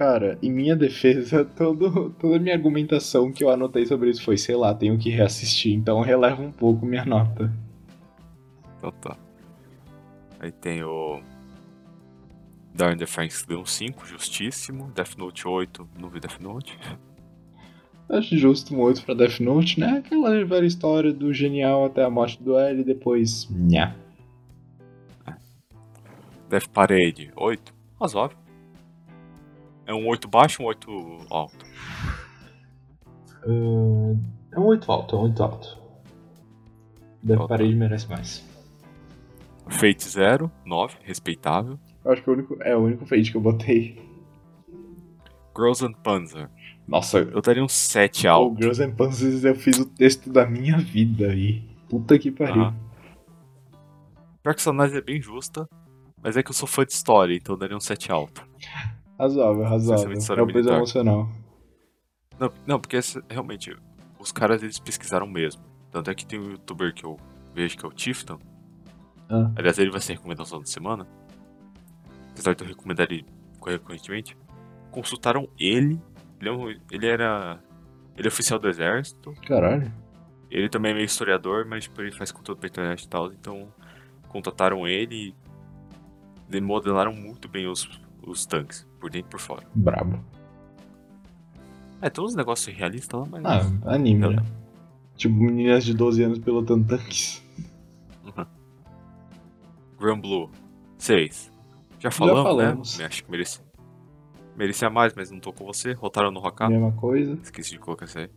[0.02, 4.36] Cara, em minha defesa, todo, toda a minha argumentação que eu anotei sobre isso foi,
[4.36, 7.54] sei lá, tenho que reassistir, então releva um pouco minha nota.
[9.00, 9.16] Tá.
[10.40, 11.22] Aí tem o.
[12.74, 14.92] Darn Franks deu um 5, justíssimo.
[14.96, 16.80] Death Note 8, não vi Death Note.
[18.10, 20.00] Acho justo um 8 pra Death Note, né?
[20.04, 23.48] Aquela velha história do genial até a morte do L e depois.
[23.52, 23.96] Nha.
[26.50, 28.41] Death Parade 8, razoável.
[29.92, 31.66] É um 8 baixo, um 8 alto.
[33.46, 34.18] Uh,
[34.54, 35.78] é um 8 alto, é um 8 alto.
[37.22, 37.50] Death Alto.
[37.50, 38.50] Parade merece mais.
[39.68, 41.78] Fate 0, 9, respeitável.
[42.06, 44.02] Eu acho que é o único, é o único fade que eu botei.
[45.54, 46.50] Girls and Panzer,
[46.88, 48.62] Nossa, eu daria um 7 o alto.
[48.62, 51.70] Girls and Panzers eu fiz o texto da minha vida aí.
[51.90, 52.62] Puta que pariu.
[52.62, 52.76] Aham.
[54.42, 55.68] Pior que essa análise é bem justa,
[56.24, 58.50] mas é que eu sou fã de história, então eu daria um 7 alto.
[59.22, 60.14] Razoável, razoável.
[60.14, 61.30] História É o peso emocional.
[62.40, 63.76] Não, não porque essa- realmente,
[64.20, 65.62] os caras eles pesquisaram mesmo.
[65.92, 67.18] Tanto é que tem um youtuber que eu
[67.54, 68.40] vejo que é o Tifton.
[69.30, 69.52] Ah.
[69.56, 71.06] Aliás, ele vai ser recomendação da semana.
[72.32, 73.26] Apesar de eu recomendar ele
[73.64, 74.36] recorrentemente.
[74.90, 76.00] Consultaram ele.
[76.40, 77.60] Ele, é um- ele era.
[78.18, 79.34] Ele é oficial do exército.
[79.46, 79.92] Caralho.
[80.50, 83.32] Ele também é meio historiador, mas tipo, ele faz conteúdo pra internet e tal.
[83.32, 83.72] Então,
[84.30, 85.36] contataram ele
[86.52, 87.88] e modelaram muito bem os,
[88.26, 89.64] os tanques, por dentro e por fora.
[89.74, 90.24] Brabo.
[92.02, 93.46] É, tem uns negócios realistas lá, mas.
[93.46, 94.44] Ah, anime, né?
[95.16, 97.44] Tipo, meninas de 12 anos pilotando tanques.
[100.00, 100.50] Grand Blue
[100.98, 101.52] 6.
[102.00, 102.98] Já falamos, falamos.
[102.98, 103.06] né?
[103.06, 103.64] Acho que merecia.
[104.58, 105.94] Merecia mais, mas não tô com você.
[105.94, 106.68] Rotaram no Roká.
[106.68, 107.38] Mesma coisa.
[107.44, 108.30] Esqueci de colocar isso aí.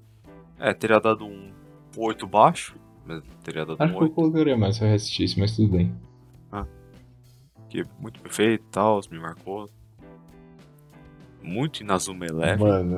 [0.59, 1.51] É, teria dado um
[1.97, 2.77] 8 baixo
[3.07, 4.15] mas teria dado Acho um que eu 8.
[4.15, 5.95] colocaria mais se eu reassistisse, mas tudo bem.
[7.99, 9.69] Muito perfeito e tal, me marcou.
[11.43, 12.67] Muito Inazuma Eleven.
[12.67, 12.97] Mano,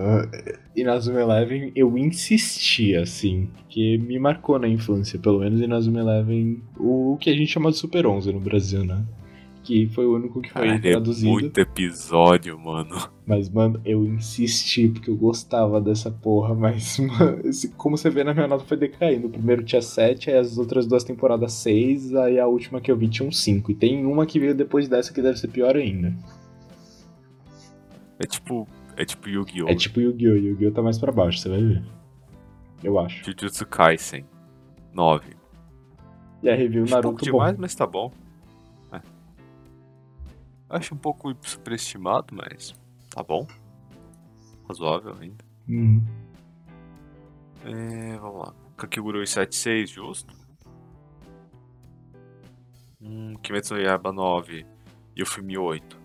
[0.77, 7.17] Inazuma Eleven eu insisti, assim, porque me marcou na infância, pelo menos Inazuma Eleven, o
[7.21, 9.05] que a gente chama de Super 11 no Brasil, né?
[9.67, 11.29] Que foi o único que foi Caralho, é traduzido.
[11.33, 13.09] muito episódio, mano.
[13.27, 18.23] Mas, mano, eu insisti porque eu gostava dessa porra, mas, mano, esse- como você vê
[18.23, 19.27] na minha nota foi decaindo.
[19.27, 22.97] O primeiro tinha 7, aí as outras duas temporadas 6, aí a última que eu
[22.97, 23.73] vi tinha um 5.
[23.73, 26.15] E tem uma que veio depois dessa que deve ser pior ainda.
[28.19, 28.69] É tipo.
[28.97, 29.69] É tipo Yu-Gi-Oh!
[29.69, 30.35] É tipo Yu-Gi-Oh!
[30.37, 30.71] Yu-Gi-Oh!
[30.71, 31.83] tá mais pra baixo, você vai ver.
[32.85, 33.25] Eu acho.
[33.25, 34.25] Jujutsu Kaisen
[34.95, 35.35] 9.
[36.43, 37.61] E a review um pouco Naruto demais, bom.
[37.61, 38.13] mas tá bom.
[40.69, 42.75] Acho um pouco superestimado, mas
[43.11, 43.47] tá bom.
[44.69, 45.45] Razoável ainda.
[45.69, 46.05] Uhum.
[47.65, 48.55] É, vamos lá.
[48.77, 50.35] Kakegurui 76, justo.
[53.01, 54.67] Hum, Kimetsu no Yaiba 9
[55.15, 55.97] e o filme 8.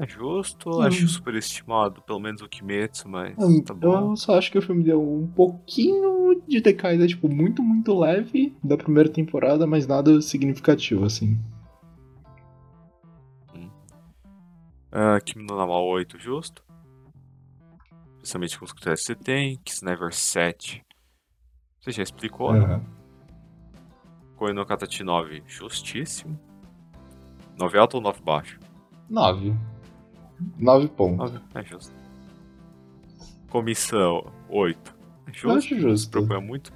[0.00, 0.82] É justo, Hum.
[0.82, 4.10] acho superestimado, pelo menos o Kimetsu, mas Hum, tá bom.
[4.12, 8.54] Eu só acho que o filme deu um pouquinho de decaída, tipo, muito, muito leve
[8.62, 11.38] da primeira temporada, mas nada significativo, assim.
[14.92, 16.62] Ah, Kimi no Nama 8, justo.
[18.18, 19.56] Principalmente com os critérios que você tem.
[19.64, 20.84] Kisnever 7.
[21.80, 22.60] Você já explicou, né?
[22.60, 22.84] Aham.
[24.36, 26.38] Koe no Katachi 9, justíssimo.
[27.58, 28.58] 9 alto ou 9 baixo?
[29.08, 29.54] Nove.
[30.58, 31.32] Nove pontos.
[31.32, 31.92] 9, é justo.
[33.50, 34.94] Comissão 8.
[35.26, 35.58] É Eu justo.
[35.58, 36.10] acho Se justo.
[36.10, 36.72] propõe muito.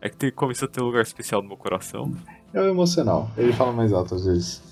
[0.00, 2.12] É que tem, comissão tem um lugar especial no meu coração.
[2.52, 3.30] É o emocional.
[3.36, 4.69] Ele fala mais alto às vezes.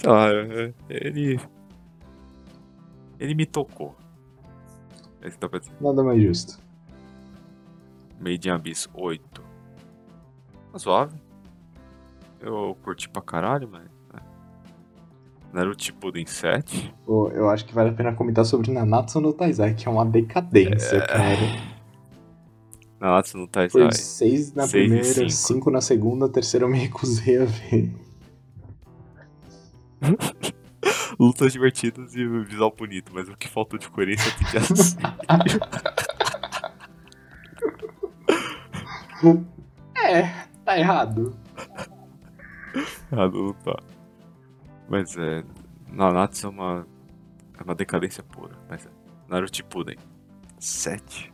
[0.00, 1.38] Sei lá, é- ele.
[3.18, 3.94] Ele me tocou.
[5.20, 5.72] É isso que pra dizer.
[5.80, 6.58] Nada mais justo.
[8.18, 9.42] Made in Abyss 8.
[10.72, 11.18] Razoável.
[12.40, 13.82] Eu curti pra caralho, mas.
[13.84, 14.20] né.
[15.52, 16.94] Naruto Shippuden 7.
[17.04, 20.06] Pô, eu acho que vale a pena comentar sobre Nanatsu no Taizai, que é uma
[20.06, 21.36] decadência, cara.
[22.98, 23.92] Nanatsu no Foi Taizai.
[23.92, 25.30] seis na Seis primeira, cinco.
[25.30, 27.92] cinco na segunda, a terceira eu me recusei a ver.
[31.18, 35.00] Lutas divertidas e visual bonito, mas o que faltou de coerência tem que assistir.
[39.94, 41.36] É, tá errado.
[43.12, 43.76] Ah, não tá.
[44.88, 45.44] Mas é.
[45.92, 46.86] Nanatsu é uma.
[47.58, 48.56] É uma decadência pura.
[48.68, 48.88] Mas é.
[49.28, 49.96] Naruto Shippuden
[50.58, 51.32] 7.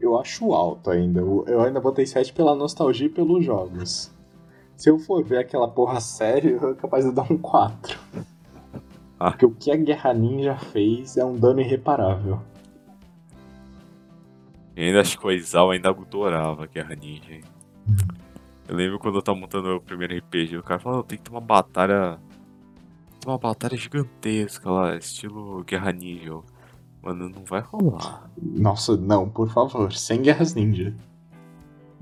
[0.00, 1.20] Eu acho alto ainda.
[1.20, 4.14] Eu eu ainda botei 7 pela nostalgia e pelos jogos.
[4.76, 7.98] Se eu for ver aquela porra sério, eu é capaz de dar um 4.
[9.18, 9.30] Ah.
[9.30, 12.40] Porque o que a Guerra Ninja fez é um dano irreparável.
[14.76, 17.32] E ainda acho que o Aizawa ainda adorava a Guerra Ninja.
[17.32, 17.40] hein?
[18.68, 21.24] Eu lembro quando eu tava montando o primeiro RPG, o cara falou, "Não, tem que
[21.24, 22.18] ter uma batalha.
[23.20, 26.38] Tem uma batalha gigantesca lá, estilo Guerra Ninja.
[27.00, 28.28] Mano, não vai rolar.
[28.42, 30.94] Nossa, não, por favor, sem Guerras Ninja.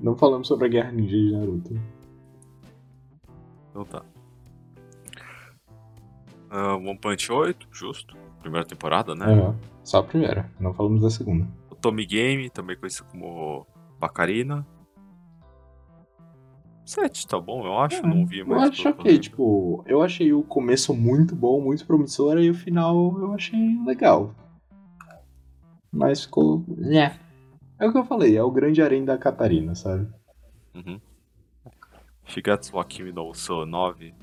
[0.00, 1.80] Não falamos sobre a Guerra Ninja de Naruto.
[3.74, 4.02] Então tá.
[6.48, 8.16] Ah, One Punch 8, justo.
[8.40, 9.26] Primeira temporada, né?
[9.26, 9.58] Aham.
[9.82, 11.48] Só a primeira, não falamos da segunda.
[11.68, 13.66] O Tommy Game, também conhecido como
[13.98, 14.64] Bacarina.
[16.86, 18.06] 7, tá bom, eu acho.
[18.06, 18.70] não vi Eu mais.
[18.70, 19.20] acho eu ok, lembro.
[19.22, 24.32] tipo, eu achei o começo muito bom, muito promissor, e o final eu achei legal.
[25.90, 26.62] Mas ficou.
[26.68, 27.18] Né.
[27.80, 30.06] É o que eu falei, é o grande harém da Catarina, sabe?
[30.74, 31.00] Uhum.
[32.24, 34.14] Shigatsu wa Kimi no Uso 9.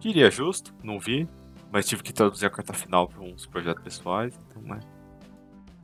[0.00, 1.28] Diria justo, não vi.
[1.72, 4.78] Mas tive que traduzir a carta final para uns projetos pessoais, então, né.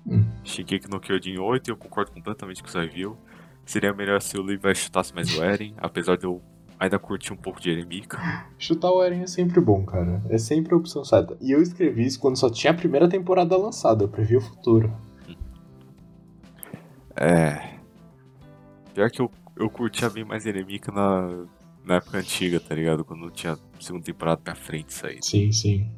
[0.06, 0.24] Hum.
[0.44, 3.16] Shingeki no Kyojin 8, eu concordo completamente com o review.
[3.64, 6.40] Seria melhor se o Levi chutasse mais o Eren, apesar de eu
[6.78, 8.18] ainda curtir um pouco de Eremika.
[8.58, 10.22] Chutar o Eren é sempre bom, cara.
[10.28, 11.36] É sempre a opção certa.
[11.40, 14.90] E eu escrevi isso quando só tinha a primeira temporada lançada, eu previ o futuro.
[17.16, 17.74] É.
[18.94, 19.30] Pior que eu,
[19.60, 21.46] eu curtia bem mais Eremika na,
[21.84, 23.04] na época antiga, tá ligado?
[23.04, 25.18] Quando não tinha segunda temporada pra frente sair.
[25.22, 25.90] Sim, sim.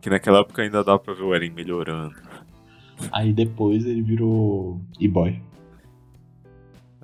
[0.00, 2.14] Que naquela época ainda dá pra ver o Eren melhorando.
[3.12, 5.42] Aí depois ele virou e-boy.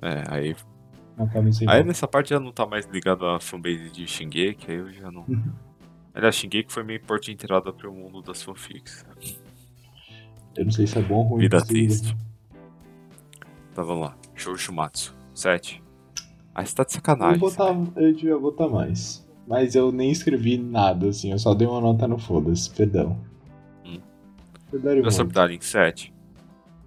[0.01, 0.55] É, aí.
[1.51, 4.93] Sem Aí nessa parte já não tá mais ligado à fanbase de Shingeki, aí eu
[4.93, 5.25] já não.
[6.13, 9.05] Aliás, Shingeki foi meio porta de entrada pro mundo das fanfics.
[10.55, 11.41] Eu não sei se é bom ou ruim.
[11.41, 12.15] Vida triste.
[13.73, 14.17] Tá, vamos lá.
[14.35, 15.16] Show Shumatsu.
[15.37, 15.83] 7.
[16.55, 17.35] Aí você tá de sacanagem.
[17.35, 19.25] Eu, botar, eu devia botar mais.
[19.47, 21.31] Mas eu nem escrevi nada, assim.
[21.31, 22.69] Eu só dei uma nota no foda-se.
[22.71, 23.17] Perdão.
[23.85, 23.99] Hum.
[24.71, 25.35] Perdaria Gossip muito.
[25.35, 26.13] Darling 7.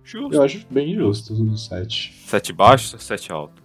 [0.03, 0.35] Justo.
[0.35, 2.13] Eu acho bem justo o 7.
[2.27, 3.63] 7 baixo ou 7 alto?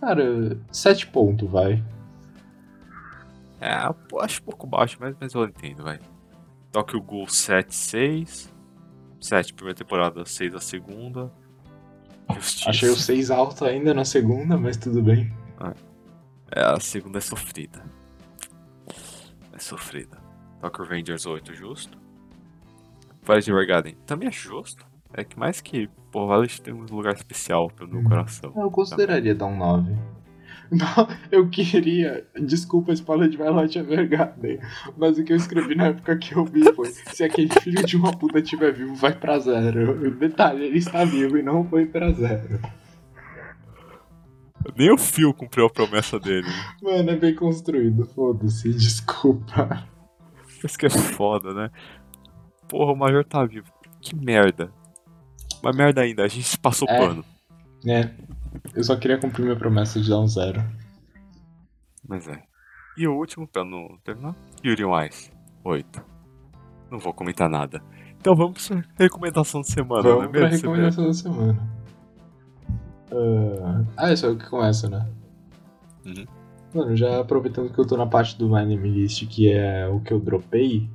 [0.00, 1.82] Cara, 7 pontos, vai.
[3.60, 5.98] É, eu acho pouco baixo, mas, mas eu entendo, vai.
[6.70, 8.54] Tokyo Ghoul 7, 6.
[9.20, 11.32] 7 primeira temporada, 6 a segunda.
[12.34, 12.70] Justiça.
[12.70, 15.32] Achei o 6 alto ainda na segunda, mas tudo bem.
[16.52, 17.82] É, a segunda é sofrida.
[19.52, 20.18] É sofrida.
[20.60, 21.98] Tokyo Rangers 8, justo.
[23.22, 24.86] Violet Evergarden também acho justo.
[25.12, 28.04] É que mais que, pô, Violet tem um lugar especial pro meu Hum.
[28.04, 28.52] coração.
[28.56, 29.92] Eu consideraria dar um 9.
[30.70, 32.26] Não, eu queria.
[32.40, 34.58] Desculpa a spoiler de Violet Evergarden.
[34.96, 37.96] Mas o que eu escrevi na época que eu vi foi: se aquele filho de
[37.96, 40.10] uma puta estiver vivo, vai pra zero.
[40.16, 42.60] Detalhe, ele está vivo e não foi pra zero.
[44.76, 46.48] Nem o Phil cumpriu a promessa dele.
[46.82, 49.86] Mano, é bem construído, foda-se, desculpa.
[50.64, 51.70] Isso que é foda, né?
[52.68, 53.66] Porra, o Major tá vivo.
[54.00, 54.72] Que merda.
[55.62, 56.98] Mas merda ainda, a gente passou É.
[56.98, 57.24] pano.
[57.86, 58.10] É,
[58.74, 60.62] eu só queria cumprir minha promessa de dar um zero.
[62.08, 62.42] Mas é.
[62.96, 64.34] E o último, pra não terminar,
[64.64, 65.30] Yuri Ice.
[65.64, 66.02] 8.
[66.90, 67.82] Não vou comentar nada.
[68.20, 70.28] Então vamos pra recomendação de semana, Vamos né?
[70.28, 71.76] pra recomendação da semana.
[73.10, 75.06] Ah, ah, é só eu que começa, né?
[76.04, 76.24] Uhum.
[76.74, 80.00] Mano, já aproveitando que eu tô na parte do My Name List, que é o
[80.00, 80.88] que eu dropei,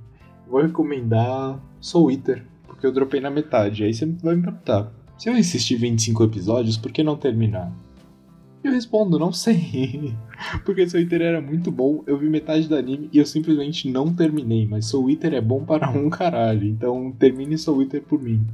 [0.47, 3.83] vou recomendar Soul Eater, porque eu dropei na metade.
[3.83, 4.91] Aí você vai me perguntar,
[5.21, 7.71] se eu insistir 25 episódios, por que não terminar?
[8.63, 10.15] Eu respondo, não sei.
[10.65, 14.11] Porque Soul Eater era muito bom, eu vi metade do anime e eu simplesmente não
[14.11, 14.65] terminei.
[14.65, 18.47] Mas Soul Eater é bom para um caralho, então termine Soul Eater por mim.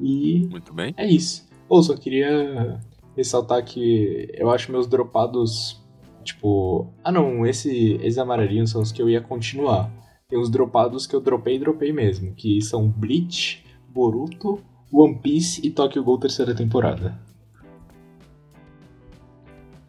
[0.00, 0.92] E Muito bem.
[0.96, 1.48] é isso.
[1.68, 2.80] Ou só queria
[3.16, 5.80] ressaltar que eu acho meus dropados,
[6.24, 10.01] tipo, ah não, esse, esses amarelinhos são os que eu ia continuar.
[10.32, 15.60] Tem os dropados que eu dropei e dropei mesmo, que são Bleach, Boruto, One Piece
[15.62, 17.20] e Tokyo Ghoul terceira temporada.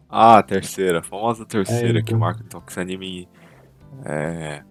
[0.06, 2.18] Ah, a terceira, a famosa terceira É, que então.
[2.18, 3.26] o Marco então, que esse anime
[4.04, 4.62] é,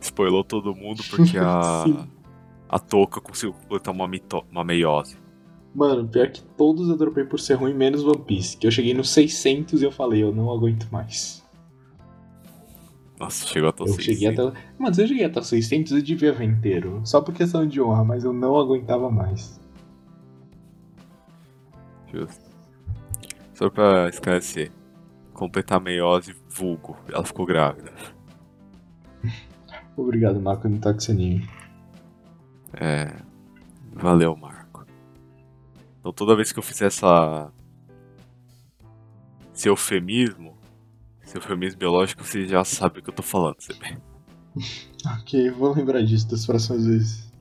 [0.00, 1.84] spoilou todo mundo porque a,
[2.68, 5.16] a Toca conseguiu completar uma, mito, uma meiose.
[5.72, 8.92] Mano, pior que todos eu dropei por ser ruim, menos One Piece, que eu cheguei
[8.92, 11.41] no 600 e eu falei, eu não aguento mais.
[13.22, 14.46] Nossa, chegou até Eu os cheguei 600.
[14.48, 14.60] até.
[14.76, 17.00] Mano, se eu cheguei até os 600, eu devia ver inteiro.
[17.04, 19.60] Só por questão de honra, mas eu não aguentava mais.
[22.12, 22.50] Justo.
[23.54, 24.72] Só pra esclarecer.
[25.32, 26.96] Completar a meiose vulgo.
[27.08, 27.92] Ela ficou grávida.
[29.96, 31.48] Obrigado, Marco, no Taxanime.
[32.74, 33.14] É.
[33.92, 34.84] Valeu, Marco.
[36.00, 37.52] Então toda vez que eu fizer essa.
[39.54, 40.56] Esse eufemismo.
[41.32, 43.96] Esse eufemismo biológico, você já sabe o que eu tô falando, você bem.
[45.18, 47.32] Ok, vou lembrar disso das próximas vezes.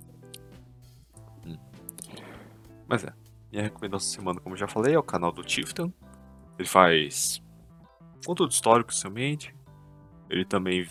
[2.88, 3.14] Mas é.
[3.52, 5.92] Minha recomendação da semana, como eu já falei, é o canal do Tifton.
[6.58, 7.44] Ele faz
[8.26, 9.54] conteúdo histórico somente.
[10.30, 10.88] Ele também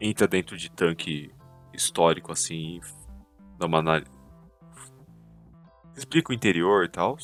[0.00, 1.30] entra dentro de tanque
[1.74, 2.80] histórico, assim,
[3.58, 4.10] dá uma análise.
[5.94, 7.18] Explica o interior e tal.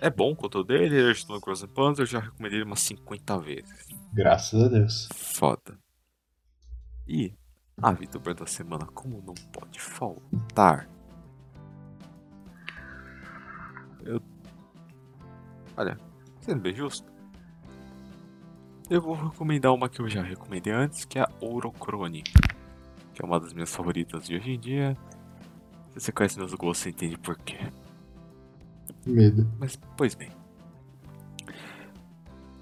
[0.00, 2.80] É bom o conteúdo dele, ele ajudou no Cross Panzer, eu já recomendei ele umas
[2.80, 3.88] 50 vezes.
[4.12, 5.08] Graças a Deus.
[5.12, 5.78] Foda.
[7.06, 7.34] E
[7.82, 10.88] a VTuber da semana, como não pode faltar?
[14.04, 14.20] Eu.
[15.76, 15.98] Olha,
[16.40, 17.10] sendo bem justo,
[18.90, 23.24] eu vou recomendar uma que eu já recomendei antes, que é a Orocrone, que é
[23.24, 24.96] uma das minhas favoritas de hoje em dia.
[25.90, 27.58] Se você conhece meus gostos, você entende por quê.
[29.06, 29.50] Medo.
[29.58, 30.30] Mas, pois bem.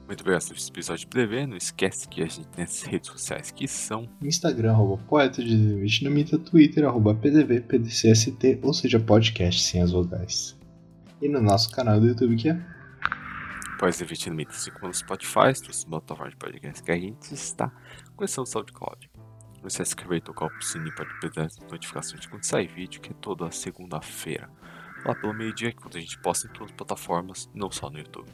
[0.06, 1.46] Muito obrigado por esse episódio de PDV.
[1.48, 5.56] Não esquece que a gente tem as redes sociais que são Instagram, arroba poeta de
[5.74, 10.56] vietnamita, Twitter, arroba pdv, pdcst, ou seja, podcast sem as vogais.
[11.20, 12.76] E no nosso canal do YouTube que é
[13.78, 17.34] Pode ser Vietnamita, assim como no Spotify, todas as plataformas de podcast que a gente
[17.34, 17.70] está
[18.14, 19.10] com esse SoundCloud.
[19.62, 23.02] Não se inscrever e tocar o sininho para perder as notificações de quando sair vídeo,
[23.02, 24.48] que é toda segunda-feira.
[25.06, 28.28] Lá pelo meio-dia, quando a gente posta em todas as plataformas, não só no YouTube.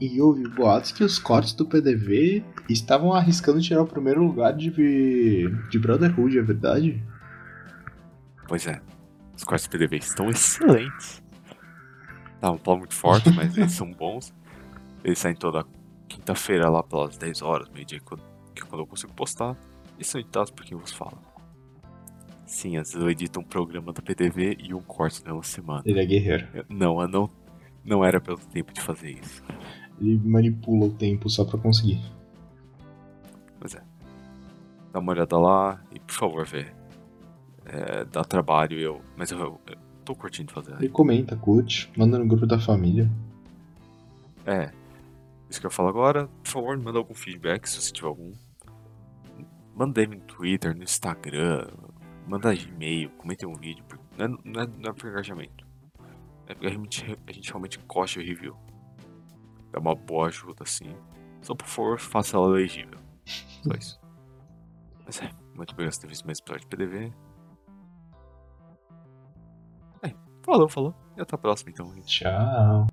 [0.00, 4.70] E houve boatos que os cortes do PDV estavam arriscando tirar o primeiro lugar de,
[5.68, 7.02] de Brotherhood, é verdade?
[8.46, 8.80] Pois é,
[9.36, 11.22] os cortes do PDV estão excelentes.
[12.40, 14.32] Tá um plano muito forte, mas eles são bons.
[15.04, 15.66] Eles saem toda
[16.08, 19.56] quinta-feira lá pelas 10 horas, meio-dia, que é quando eu consigo postar.
[19.98, 21.20] E são editados por quem vos fala.
[22.48, 25.82] Sim, às vezes eu edito um programa do PDV e um corte na semana.
[25.84, 26.48] Ele é guerreiro.
[26.54, 27.30] Eu- Não, eu não,
[27.84, 29.42] não era pelo tempo de fazer isso.
[30.00, 32.00] Ele manipula o tempo só pra conseguir.
[33.60, 33.82] Mas é.
[34.92, 36.66] Dá uma olhada lá e por favor, vê.
[37.66, 39.02] É, dá trabalho, eu.
[39.16, 40.82] Mas eu, eu tô curtindo fazer.
[40.82, 43.10] E comenta, curte, manda no grupo da família.
[44.46, 44.70] É.
[45.50, 48.32] Isso que eu falo agora, por favor, me manda algum feedback se você tiver algum.
[49.74, 51.68] Manda aí no Twitter, no Instagram,
[52.28, 53.84] manda e-mail, comenta um vídeo.
[54.16, 55.66] Não é, não é, não é por engajamento.
[56.46, 58.56] É porque a gente, a gente realmente gosta de review.
[59.72, 60.94] É uma boa ajuda, assim.
[61.40, 62.98] Só por favor, faça ela legível.
[63.26, 64.00] Só isso.
[65.04, 67.12] Mas é, muito obrigado por ter visto mais episódio de PDV.
[70.02, 70.94] É, falou, falou.
[71.16, 71.94] E até a próxima, então.
[72.02, 72.86] Tchau.